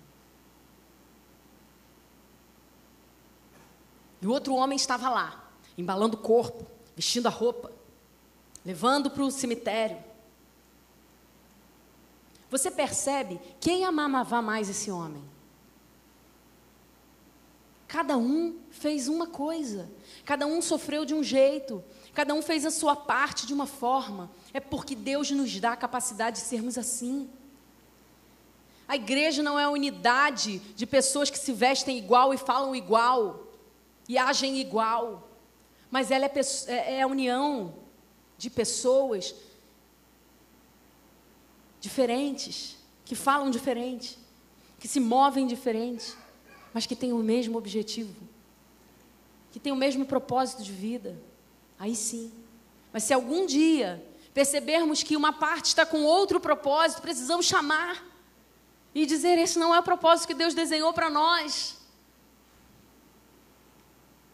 [4.23, 7.73] E o outro homem estava lá, embalando o corpo, vestindo a roupa,
[8.65, 9.97] levando para o cemitério.
[12.51, 15.30] Você percebe quem amava mais esse homem?
[17.91, 19.91] Cada um fez uma coisa,
[20.25, 21.83] cada um sofreu de um jeito,
[22.15, 24.31] cada um fez a sua parte de uma forma.
[24.55, 27.29] É porque Deus nos dá a capacidade de sermos assim.
[28.87, 33.49] A igreja não é a unidade de pessoas que se vestem igual e falam igual
[34.09, 35.29] e agem igual,
[35.91, 36.33] mas ela é,
[36.69, 37.75] é, é a união
[38.39, 39.35] de pessoas
[41.81, 44.17] diferentes, que falam diferente,
[44.79, 46.20] que se movem diferente
[46.73, 48.15] mas que tem o mesmo objetivo,
[49.51, 51.21] que tem o mesmo propósito de vida,
[51.79, 52.33] aí sim.
[52.93, 58.05] Mas se algum dia percebermos que uma parte está com outro propósito, precisamos chamar
[58.95, 61.77] e dizer: esse não é o propósito que Deus desenhou para nós.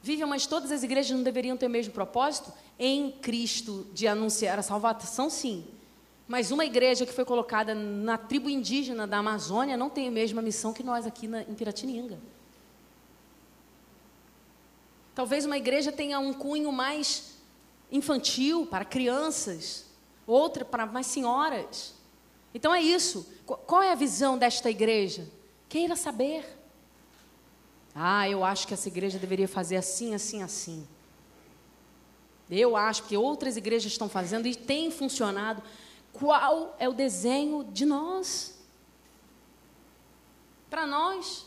[0.02, 2.52] Viviam, mas todas as igrejas não deveriam ter o mesmo propósito?
[2.78, 5.66] Em Cristo, de anunciar a salvação, sim.
[6.28, 10.42] Mas uma igreja que foi colocada na tribo indígena da Amazônia não tem a mesma
[10.42, 12.18] missão que nós aqui na, em Piratininga.
[15.14, 17.36] Talvez uma igreja tenha um cunho mais
[17.90, 19.86] infantil, para crianças,
[20.26, 21.94] outra para mais senhoras.
[22.52, 23.26] Então é isso.
[23.46, 25.28] Qual é a visão desta igreja?
[25.68, 26.44] Queira saber.
[27.94, 30.86] Ah, eu acho que essa igreja deveria fazer assim, assim, assim.
[32.50, 35.62] Eu acho que outras igrejas estão fazendo e tem funcionado.
[36.18, 38.58] Qual é o desenho de nós?
[40.70, 41.46] Para nós.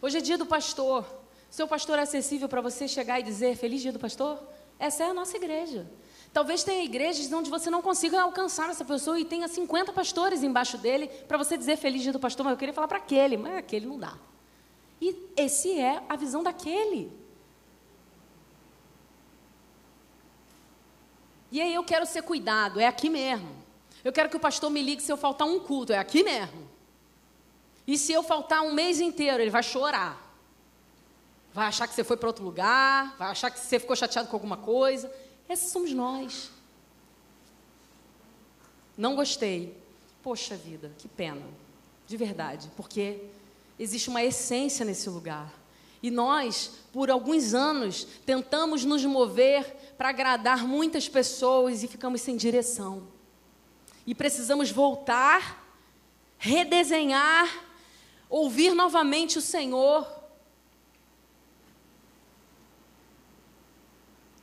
[0.00, 1.04] Hoje é dia do pastor.
[1.50, 4.42] Seu pastor é acessível para você chegar e dizer Feliz dia do pastor?
[4.78, 5.90] Essa é a nossa igreja.
[6.32, 10.78] Talvez tenha igrejas onde você não consiga alcançar essa pessoa e tenha 50 pastores embaixo
[10.78, 13.56] dele para você dizer Feliz dia do pastor, mas eu queria falar para aquele, mas
[13.56, 14.16] aquele não dá.
[15.00, 17.12] E esse é a visão daquele.
[21.50, 23.48] E aí eu quero ser cuidado, é aqui mesmo.
[24.04, 25.92] Eu quero que o pastor me ligue se eu faltar um culto.
[25.92, 26.68] É aqui mesmo.
[27.86, 30.28] E se eu faltar um mês inteiro, ele vai chorar.
[31.52, 34.36] Vai achar que você foi para outro lugar, vai achar que você ficou chateado com
[34.36, 35.12] alguma coisa.
[35.48, 36.50] Esses somos nós.
[38.96, 39.76] Não gostei.
[40.22, 41.46] Poxa vida, que pena.
[42.06, 42.70] De verdade.
[42.76, 43.24] Porque
[43.78, 45.52] existe uma essência nesse lugar.
[46.02, 49.64] E nós, por alguns anos, tentamos nos mover
[49.96, 53.08] para agradar muitas pessoas e ficamos sem direção.
[54.06, 55.66] E precisamos voltar,
[56.38, 57.64] redesenhar,
[58.28, 60.06] ouvir novamente o Senhor.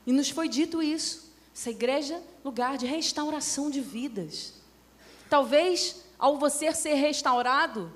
[0.06, 1.34] E nos foi dito isso.
[1.56, 4.53] Essa igreja, lugar de restauração de vidas.
[5.30, 7.91] Talvez, ao você ser restaurado,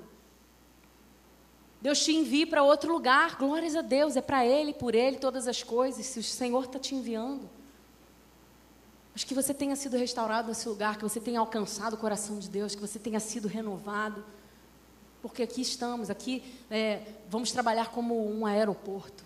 [1.80, 3.36] Deus te envie para outro lugar.
[3.36, 6.04] Glórias a Deus, é para Ele, por Ele, todas as coisas.
[6.04, 7.48] Se o Senhor está te enviando.
[9.12, 12.48] Mas que você tenha sido restaurado nesse lugar, que você tenha alcançado o coração de
[12.48, 14.24] Deus, que você tenha sido renovado.
[15.22, 19.24] Porque aqui estamos, aqui é, vamos trabalhar como um aeroporto.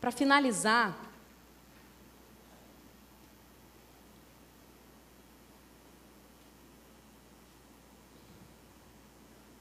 [0.00, 1.07] Para finalizar,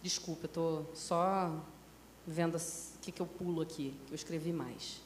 [0.08, 1.54] Desculpa, eu estou só
[2.26, 5.02] vendo o que, que eu pulo aqui, que eu escrevi mais.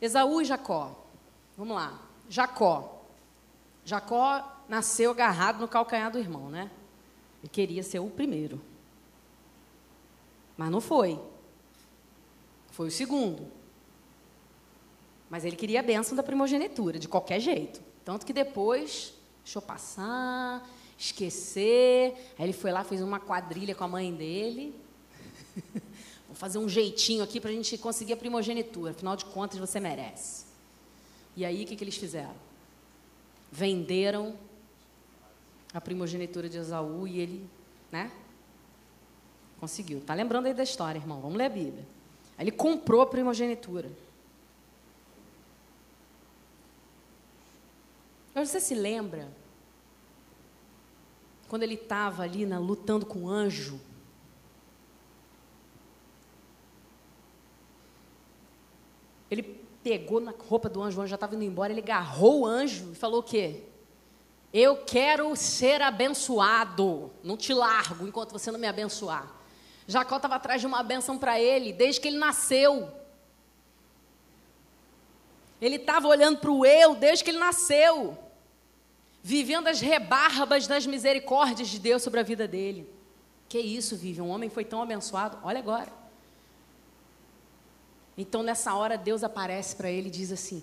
[0.00, 1.06] Esaú e Jacó.
[1.56, 2.02] Vamos lá.
[2.28, 3.04] Jacó.
[3.84, 6.72] Jacó nasceu agarrado no calcanhar do irmão, né?
[7.40, 8.60] Ele queria ser o primeiro.
[10.56, 11.20] Mas não foi.
[12.72, 13.46] Foi o segundo.
[15.30, 17.80] Mas ele queria a bênção da primogenitura, de qualquer jeito.
[18.04, 20.68] Tanto que depois deixou passar,
[20.98, 22.14] esquecer.
[22.36, 24.74] Aí ele foi lá, fez uma quadrilha com a mãe dele.
[26.26, 28.90] Vamos fazer um jeitinho aqui para a gente conseguir a primogenitura.
[28.90, 30.44] Afinal de contas, você merece.
[31.36, 32.34] E aí, o que, que eles fizeram?
[33.50, 34.36] Venderam
[35.72, 37.48] a primogenitura de Esaú e ele,
[37.92, 38.10] né?
[39.60, 40.00] Conseguiu.
[40.00, 41.20] Tá lembrando aí da história, irmão?
[41.20, 41.86] Vamos ler a Bíblia.
[42.36, 43.90] Aí ele comprou a primogenitura.
[48.34, 49.28] Você se lembra
[51.48, 53.80] quando ele estava ali na, lutando com o anjo,
[59.30, 59.42] ele
[59.82, 62.92] pegou na roupa do anjo, o anjo já estava indo embora, ele agarrou o anjo
[62.92, 63.62] e falou o quê?
[64.52, 69.32] Eu quero ser abençoado, não te largo enquanto você não me abençoar.
[69.86, 72.90] Jacó estava atrás de uma benção para ele desde que ele nasceu.
[75.60, 78.27] Ele estava olhando para o eu desde que ele nasceu
[79.28, 82.88] vivendo as rebarbas das misericórdias de Deus sobre a vida dele.
[83.46, 84.22] Que isso, Vive?
[84.22, 85.36] Um homem foi tão abençoado.
[85.42, 85.92] Olha agora.
[88.16, 90.62] Então, nessa hora, Deus aparece para ele e diz assim: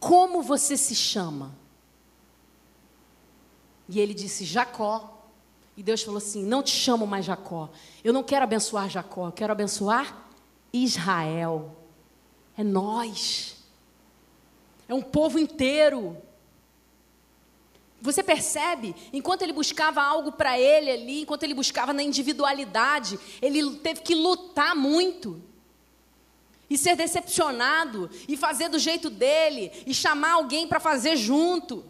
[0.00, 1.54] Como você se chama?
[3.88, 5.28] E ele disse: Jacó.
[5.76, 7.70] E Deus falou assim: Não te chamo mais Jacó.
[8.02, 10.26] Eu não quero abençoar Jacó, eu quero abençoar
[10.72, 11.76] Israel.
[12.58, 13.56] É nós.
[14.88, 16.20] É um povo inteiro.
[18.00, 18.94] Você percebe?
[19.12, 24.14] Enquanto ele buscava algo para ele ali, enquanto ele buscava na individualidade, ele teve que
[24.14, 25.42] lutar muito.
[26.68, 31.84] E ser decepcionado, e fazer do jeito dele, e chamar alguém para fazer junto.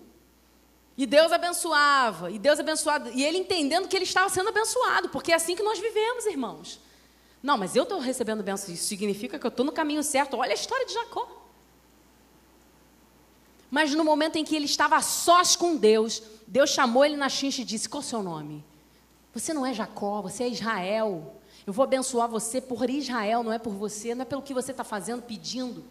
[0.97, 5.33] E Deus abençoava, e Deus abençoado, e ele entendendo que ele estava sendo abençoado, porque
[5.33, 6.81] é assim que nós vivemos, irmãos.
[7.43, 10.37] Não, mas eu estou recebendo bênção, isso significa que eu estou no caminho certo.
[10.37, 11.40] Olha a história de Jacó.
[13.71, 17.29] Mas no momento em que ele estava a sós com Deus, Deus chamou ele na
[17.29, 18.65] chincha e disse: Qual é o seu nome?
[19.33, 21.37] Você não é Jacó, você é Israel.
[21.67, 24.73] Eu vou abençoar você por Israel, não é por você, não é pelo que você
[24.73, 25.85] está fazendo, pedindo.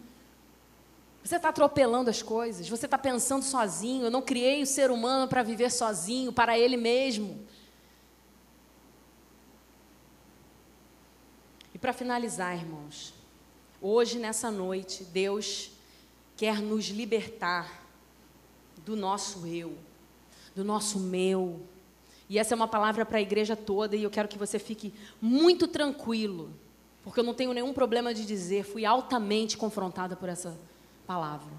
[1.22, 4.04] Você está atropelando as coisas, você está pensando sozinho.
[4.04, 7.46] Eu não criei o ser humano para viver sozinho, para ele mesmo.
[11.74, 13.14] E para finalizar, irmãos,
[13.80, 15.70] hoje, nessa noite, Deus
[16.40, 17.84] quer nos libertar
[18.78, 19.76] do nosso eu,
[20.56, 21.60] do nosso meu.
[22.30, 24.90] E essa é uma palavra para a igreja toda e eu quero que você fique
[25.20, 26.50] muito tranquilo,
[27.04, 30.58] porque eu não tenho nenhum problema de dizer, fui altamente confrontada por essa
[31.06, 31.52] palavra.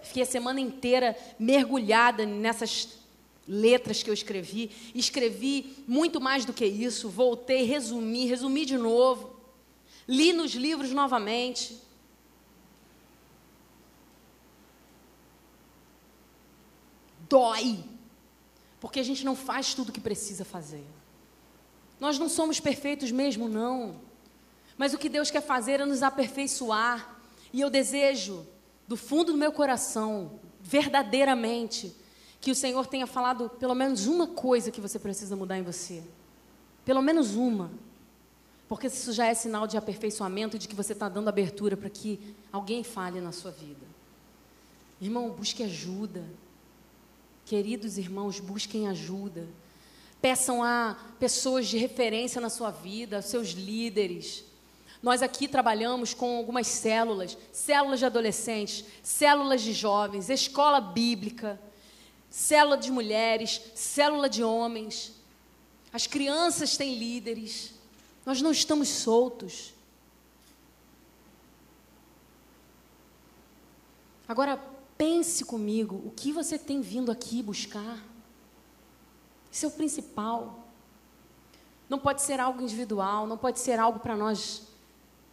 [0.00, 3.00] Fiquei a semana inteira mergulhada nessas
[3.48, 4.70] letras que eu escrevi.
[4.94, 7.08] Escrevi muito mais do que isso.
[7.08, 9.40] Voltei, resumi, resumi de novo.
[10.06, 11.84] Li nos livros novamente.
[17.28, 17.84] Dói,
[18.80, 20.84] porque a gente não faz tudo o que precisa fazer.
[21.98, 23.96] Nós não somos perfeitos mesmo, não.
[24.76, 27.16] Mas o que Deus quer fazer é nos aperfeiçoar.
[27.52, 28.46] E eu desejo
[28.86, 31.94] do fundo do meu coração, verdadeiramente,
[32.40, 36.02] que o Senhor tenha falado pelo menos uma coisa que você precisa mudar em você.
[36.84, 37.70] Pelo menos uma.
[38.68, 42.34] Porque isso já é sinal de aperfeiçoamento, de que você está dando abertura para que
[42.52, 43.86] alguém fale na sua vida.
[45.00, 46.24] Irmão, busque ajuda.
[47.46, 49.46] Queridos irmãos, busquem ajuda.
[50.20, 54.42] Peçam a pessoas de referência na sua vida, seus líderes.
[55.00, 61.60] Nós aqui trabalhamos com algumas células, células de adolescentes, células de jovens, escola bíblica,
[62.28, 65.12] célula de mulheres, célula de homens.
[65.92, 67.74] As crianças têm líderes.
[68.24, 69.72] Nós não estamos soltos.
[74.26, 74.60] Agora
[74.96, 78.02] pense comigo, o que você tem vindo aqui buscar?
[79.50, 80.66] Isso é o principal.
[81.88, 84.62] Não pode ser algo individual, não pode ser algo para nós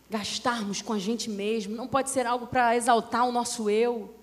[0.10, 4.14] gastarmos com a gente mesmo, não pode ser algo para exaltar o nosso eu.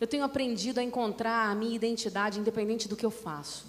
[0.00, 3.66] Eu tenho aprendido a encontrar a minha identidade independente do que eu faço.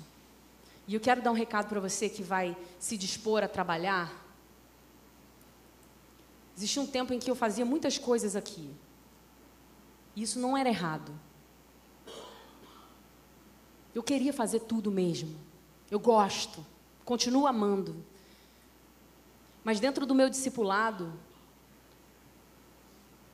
[0.88, 4.28] E eu quero dar um recado para você que vai se dispor a trabalhar.
[6.60, 8.70] Existia um tempo em que eu fazia muitas coisas aqui.
[10.14, 11.18] E isso não era errado.
[13.95, 15.38] Eu queria fazer tudo mesmo.
[15.89, 16.66] Eu gosto,
[17.05, 18.03] continuo amando.
[19.64, 21.14] Mas dentro do meu discipulado,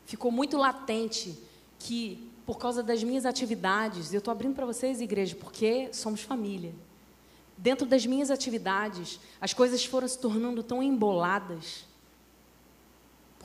[0.05, 1.35] ficou muito latente
[1.79, 6.75] que, por causa das minhas atividades, eu estou abrindo para vocês, igreja, porque somos família.
[7.57, 11.85] Dentro das minhas atividades, as coisas foram se tornando tão emboladas,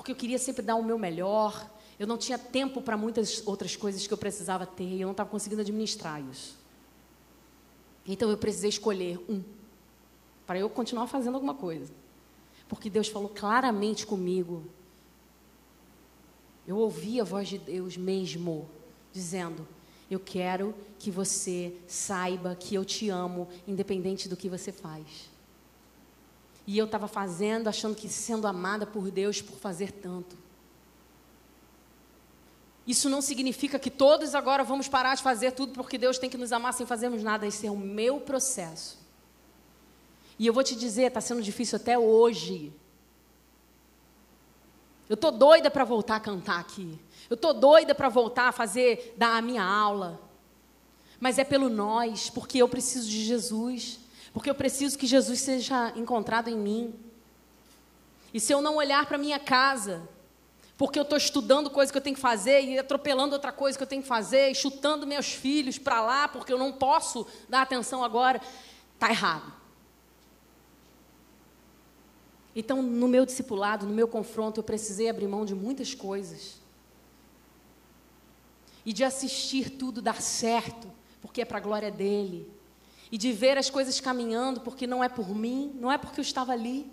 [0.01, 3.76] porque eu queria sempre dar o meu melhor, eu não tinha tempo para muitas outras
[3.76, 6.59] coisas que eu precisava ter, e eu não estava conseguindo administrar isso.
[8.07, 9.42] Então eu precisei escolher um,
[10.46, 11.92] para eu continuar fazendo alguma coisa.
[12.66, 14.64] Porque Deus falou claramente comigo.
[16.66, 18.70] Eu ouvi a voz de Deus mesmo,
[19.12, 19.68] dizendo:
[20.11, 25.28] Eu quero que você saiba que eu te amo, independente do que você faz.
[26.71, 30.39] E eu estava fazendo, achando que sendo amada por Deus por fazer tanto.
[32.87, 36.37] Isso não significa que todos agora vamos parar de fazer tudo porque Deus tem que
[36.37, 37.45] nos amar sem fazermos nada.
[37.45, 39.01] Esse é o meu processo.
[40.39, 42.73] E eu vou te dizer, está sendo difícil até hoje.
[45.09, 46.97] Eu estou doida para voltar a cantar aqui.
[47.29, 50.21] Eu estou doida para voltar a fazer, dar a minha aula.
[51.18, 53.99] Mas é pelo nós, porque eu preciso de Jesus.
[54.33, 56.95] Porque eu preciso que Jesus seja encontrado em mim.
[58.33, 60.09] E se eu não olhar para minha casa,
[60.76, 63.83] porque eu estou estudando coisa que eu tenho que fazer e atropelando outra coisa que
[63.83, 67.62] eu tenho que fazer, e chutando meus filhos para lá, porque eu não posso dar
[67.62, 68.41] atenção agora,
[68.95, 69.53] está errado.
[72.55, 76.61] Então, no meu discipulado, no meu confronto, eu precisei abrir mão de muitas coisas.
[78.85, 82.51] E de assistir tudo dar certo, porque é para a glória dele.
[83.11, 86.22] E de ver as coisas caminhando, porque não é por mim, não é porque eu
[86.22, 86.90] estava ali.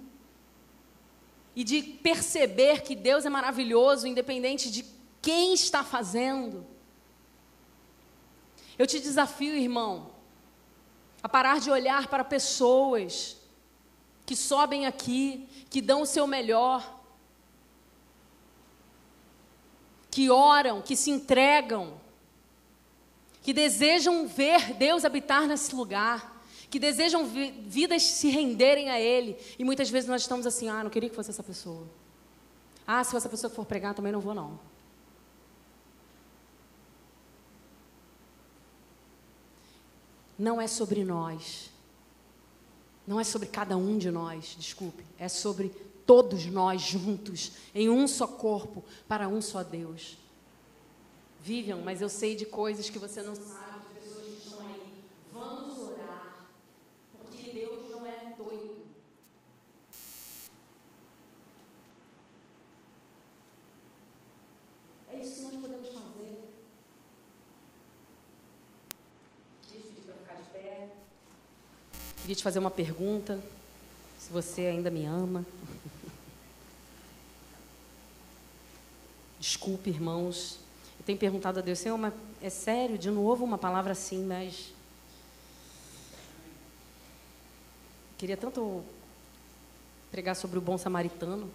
[1.55, 4.85] E de perceber que Deus é maravilhoso, independente de
[5.21, 6.65] quem está fazendo.
[8.77, 10.11] Eu te desafio, irmão,
[11.21, 13.37] a parar de olhar para pessoas
[14.25, 16.95] que sobem aqui, que dão o seu melhor,
[20.11, 21.99] que oram, que se entregam,
[23.47, 29.37] que desejam ver Deus habitar nesse lugar, que desejam vi vidas se renderem a Ele.
[29.57, 31.87] E muitas vezes nós estamos assim: ah, não queria que fosse essa pessoa.
[32.85, 34.59] Ah, se essa pessoa for pregar, também não vou, não.
[40.37, 41.71] Não é sobre nós.
[43.07, 45.69] Não é sobre cada um de nós, desculpe, é sobre
[46.05, 50.17] todos nós juntos, em um só corpo, para um só Deus.
[51.41, 55.03] Viviam, mas eu sei de coisas que você não sabe, de pessoas que estão aí.
[55.31, 56.47] Vamos orar,
[57.13, 58.85] porque Deus não é doido.
[65.09, 66.39] É isso que nós podemos fazer.
[69.61, 70.89] Deixa eu pedir para ficar de pé.
[72.21, 73.41] Queria te fazer uma pergunta.
[74.19, 75.45] Se você ainda me ama.
[79.39, 80.66] Desculpe, irmãos.
[81.07, 84.73] Tenho perguntado a Deus, Senhor, mas é sério, de novo uma palavra assim, mas.
[88.17, 88.83] Queria tanto
[90.11, 91.49] pregar sobre o bom samaritano.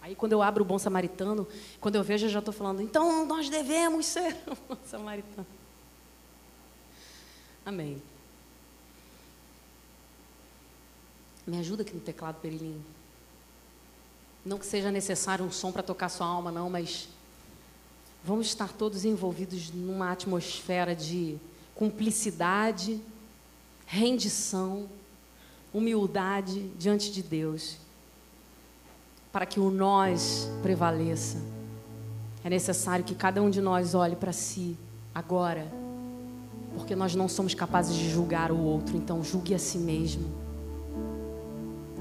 [0.00, 1.48] Aí, quando eu abro o bom samaritano,
[1.80, 5.46] quando eu vejo, eu já estou falando, então nós devemos ser o bom samaritano.
[7.66, 8.00] Amém.
[11.44, 12.86] Me ajuda aqui no teclado, Perilinho.
[14.44, 17.08] Não que seja necessário um som para tocar sua alma, não, mas
[18.24, 21.36] vamos estar todos envolvidos numa atmosfera de
[21.74, 23.00] cumplicidade,
[23.86, 24.88] rendição,
[25.72, 27.76] humildade diante de Deus,
[29.30, 31.36] para que o nós prevaleça.
[32.42, 34.76] É necessário que cada um de nós olhe para si
[35.14, 35.66] agora,
[36.74, 40.24] porque nós não somos capazes de julgar o outro, então julgue a si mesmo.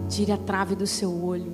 [0.09, 1.53] Tire a trave do seu olho.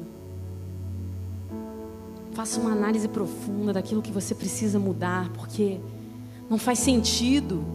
[2.40, 5.78] Faça uma análise profunda daquilo que você precisa mudar, porque
[6.49, 7.66] não faz sentido.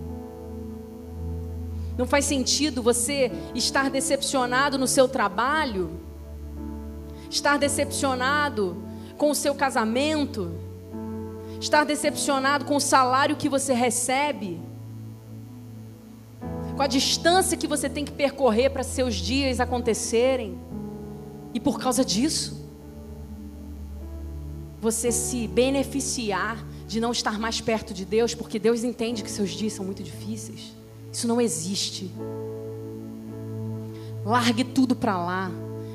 [1.99, 5.91] Não faz sentido você estar decepcionado no seu trabalho,
[7.29, 8.75] estar decepcionado
[9.19, 10.55] com o seu casamento,
[11.61, 14.59] estar decepcionado com o salário que você recebe,
[16.75, 20.59] com a distância que você tem que percorrer para seus dias acontecerem,
[21.53, 22.64] e por causa disso,
[24.85, 29.51] você se beneficiar de não estar mais perto de Deus, porque Deus entende que seus
[29.51, 30.75] dias são muito difíceis.
[31.11, 32.13] Isso não existe.
[34.25, 35.51] Largue tudo para lá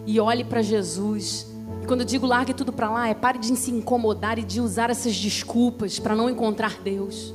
[0.05, 1.47] e olhe para Jesus
[1.89, 4.91] quando eu digo largue tudo para lá, é pare de se incomodar e de usar
[4.91, 7.33] essas desculpas para não encontrar Deus.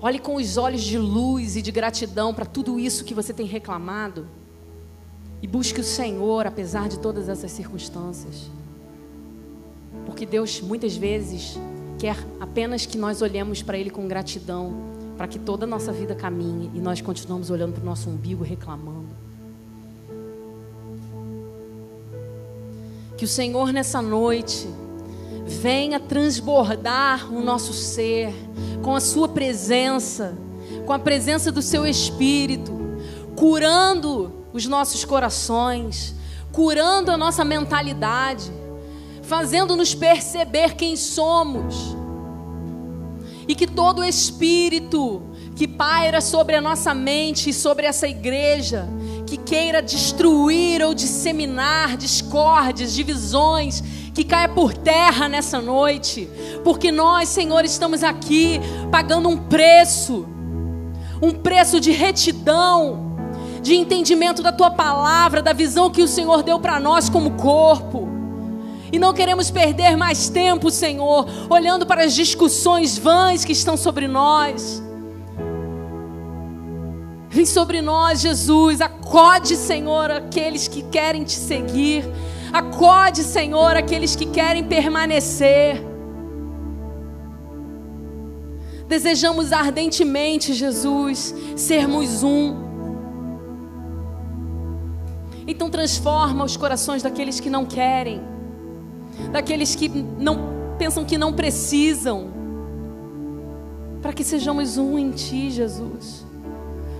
[0.00, 3.44] Olhe com os olhos de luz e de gratidão para tudo isso que você tem
[3.44, 4.26] reclamado.
[5.42, 8.48] E busque o Senhor, apesar de todas essas circunstâncias.
[10.06, 11.58] Porque Deus muitas vezes
[11.98, 14.72] quer apenas que nós olhemos para Ele com gratidão,
[15.16, 18.44] para que toda a nossa vida caminhe e nós continuamos olhando para o nosso umbigo
[18.44, 19.08] reclamando.
[23.16, 24.68] Que o Senhor nessa noite
[25.46, 28.32] venha transbordar o nosso ser
[28.82, 30.36] com a Sua presença,
[30.86, 32.72] com a presença do Seu Espírito,
[33.36, 36.14] curando os nossos corações,
[36.52, 38.52] curando a nossa mentalidade,
[39.22, 41.96] fazendo-nos perceber quem somos.
[43.48, 45.22] E que todo espírito
[45.54, 48.88] que paira sobre a nossa mente e sobre essa igreja,
[49.26, 53.82] que queira destruir ou disseminar discórdias, divisões,
[54.14, 56.28] que caia por terra nessa noite,
[56.62, 58.60] porque nós, Senhor, estamos aqui
[58.90, 60.26] pagando um preço,
[61.20, 63.11] um preço de retidão,
[63.62, 68.08] de entendimento da tua palavra, da visão que o Senhor deu para nós como corpo.
[68.92, 74.06] E não queremos perder mais tempo, Senhor, olhando para as discussões vãs que estão sobre
[74.06, 74.82] nós
[77.32, 78.82] Vem sobre nós, Jesus.
[78.82, 82.04] Acode, Senhor, aqueles que querem te seguir.
[82.52, 85.82] Acode, Senhor, aqueles que querem permanecer.
[88.86, 92.71] Desejamos ardentemente, Jesus, sermos um.
[95.52, 98.22] Então transforma os corações daqueles que não querem,
[99.30, 102.30] daqueles que não pensam que não precisam,
[104.00, 106.24] para que sejamos um em Ti, Jesus.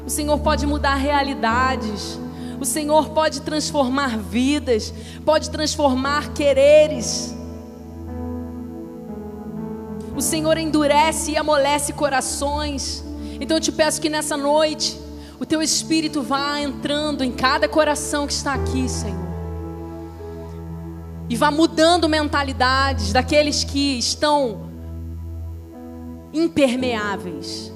[0.07, 2.21] O Senhor pode mudar realidades.
[2.61, 4.93] O Senhor pode transformar vidas,
[5.25, 7.35] pode transformar quereres.
[10.15, 13.03] O Senhor endurece e amolece corações.
[13.41, 15.02] Então eu te peço que nessa noite
[15.43, 19.19] o teu espírito vá entrando em cada coração que está aqui, Senhor.
[21.29, 24.71] E vá mudando mentalidades daqueles que estão
[26.33, 27.73] impermeáveis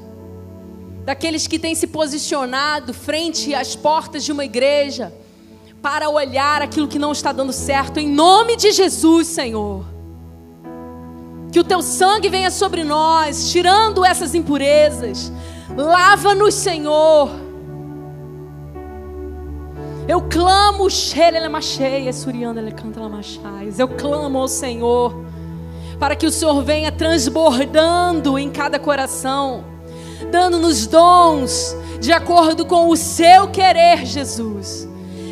[1.04, 5.14] daqueles que têm se posicionado frente às portas de uma igreja
[5.80, 9.84] para olhar aquilo que não está dando certo, em nome de Jesus, Senhor.
[11.52, 15.32] Que o teu sangue venha sobre nós, tirando essas impurezas.
[15.76, 17.45] Lava-nos, Senhor.
[20.08, 20.88] Eu clamo,
[23.78, 25.24] eu clamo ao Senhor,
[25.98, 29.76] para que o Senhor venha transbordando em cada coração
[30.30, 34.88] dando-nos dons de acordo com o seu querer, Jesus.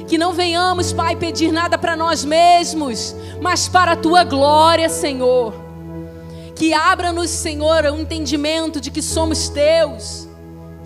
[0.06, 5.54] Que não venhamos, Pai, pedir nada para nós mesmos, mas para a tua glória, Senhor.
[6.54, 10.23] Que abra-nos, Senhor, o entendimento de que somos teus.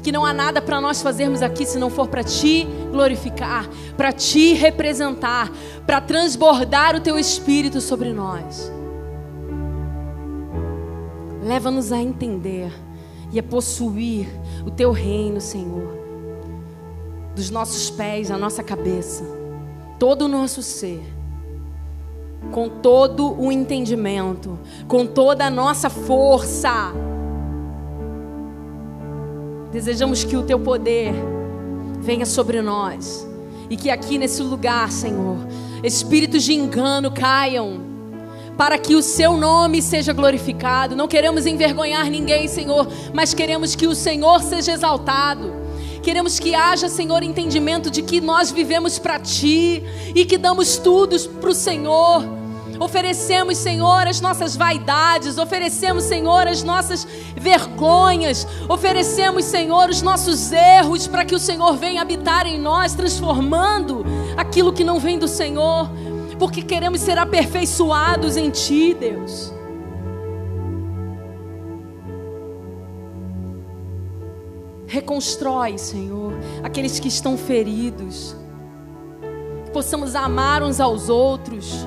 [0.03, 4.13] Que não há nada para nós fazermos aqui se não for para te glorificar, para
[4.13, 5.51] te representar,
[5.87, 8.73] para transbordar o teu espírito sobre nós.
[11.43, 12.73] Leva-nos a entender
[13.33, 14.29] e a possuir
[14.67, 15.97] o teu reino, Senhor.
[17.35, 19.25] Dos nossos pés à nossa cabeça,
[19.99, 21.03] todo o nosso ser,
[22.51, 26.93] com todo o entendimento, com toda a nossa força.
[29.73, 31.13] Desejamos que o teu poder
[32.01, 33.27] venha sobre nós
[33.69, 35.37] E que aqui nesse lugar, Senhor,
[35.85, 37.81] espíritos de engano caiam,
[38.57, 40.97] para que o seu nome seja glorificado.
[40.97, 45.53] Não queremos envergonhar ninguém, Senhor, mas queremos que o Senhor seja exaltado.
[46.03, 49.85] Queremos que haja, Senhor, entendimento de que nós vivemos para Ti
[50.15, 52.38] e que damos tudo para o Senhor
[52.81, 57.07] Oferecemos, Senhor, as nossas vaidades, oferecemos, Senhor, as nossas
[57.37, 64.05] vergonhas, oferecemos, Senhor, os nossos erros para que o Senhor venha habitar em nós, transformando
[64.37, 65.91] aquilo que não vem do Senhor,
[66.39, 69.53] porque queremos ser aperfeiçoados em Ti, Deus.
[74.87, 76.33] Reconstrói, Senhor,
[76.63, 78.35] aqueles que estão feridos.
[79.67, 81.87] Que possamos amar uns aos outros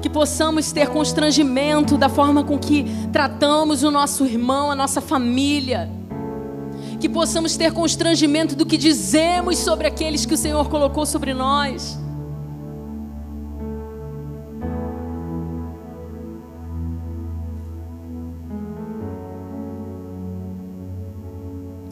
[0.00, 5.90] que possamos ter constrangimento da forma com que tratamos o nosso irmão, a nossa família,
[7.00, 11.98] que possamos ter constrangimento do que dizemos sobre aqueles que o Senhor colocou sobre nós.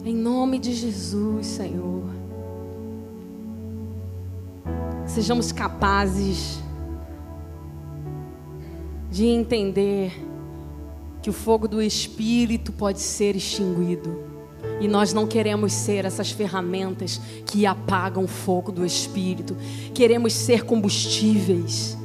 [0.05, 2.09] Em nome de Jesus, Senhor.
[5.05, 6.59] Sejamos capazes
[9.09, 10.11] de entender
[11.21, 14.29] que o fogo do Espírito pode ser extinguido.
[14.79, 19.57] E nós não queremos ser essas ferramentas que apagam o fogo do Espírito.
[19.93, 21.97] Queremos ser combustíveis.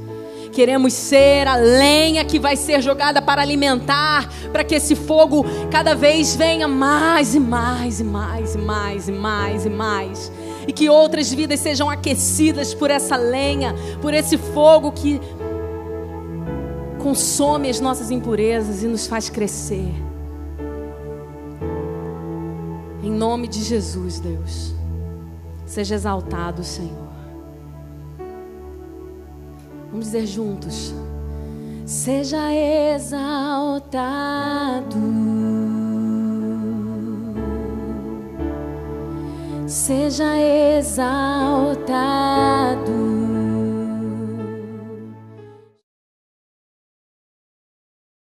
[0.52, 5.94] Queremos ser a lenha que vai ser jogada para alimentar, para que esse fogo cada
[5.94, 10.32] vez venha mais e mais e mais e mais e mais e mais.
[10.66, 15.20] E que outras vidas sejam aquecidas por essa lenha, por esse fogo que
[17.04, 19.92] consome as nossas impurezas e nos faz crescer.
[23.02, 24.74] Em nome de Jesus, Deus,
[25.66, 27.12] seja exaltado, Senhor.
[29.90, 30.94] Vamos dizer juntos:
[31.84, 32.50] Seja
[32.94, 33.36] exaltado.
[39.66, 40.38] Seja
[40.78, 41.84] exaltado.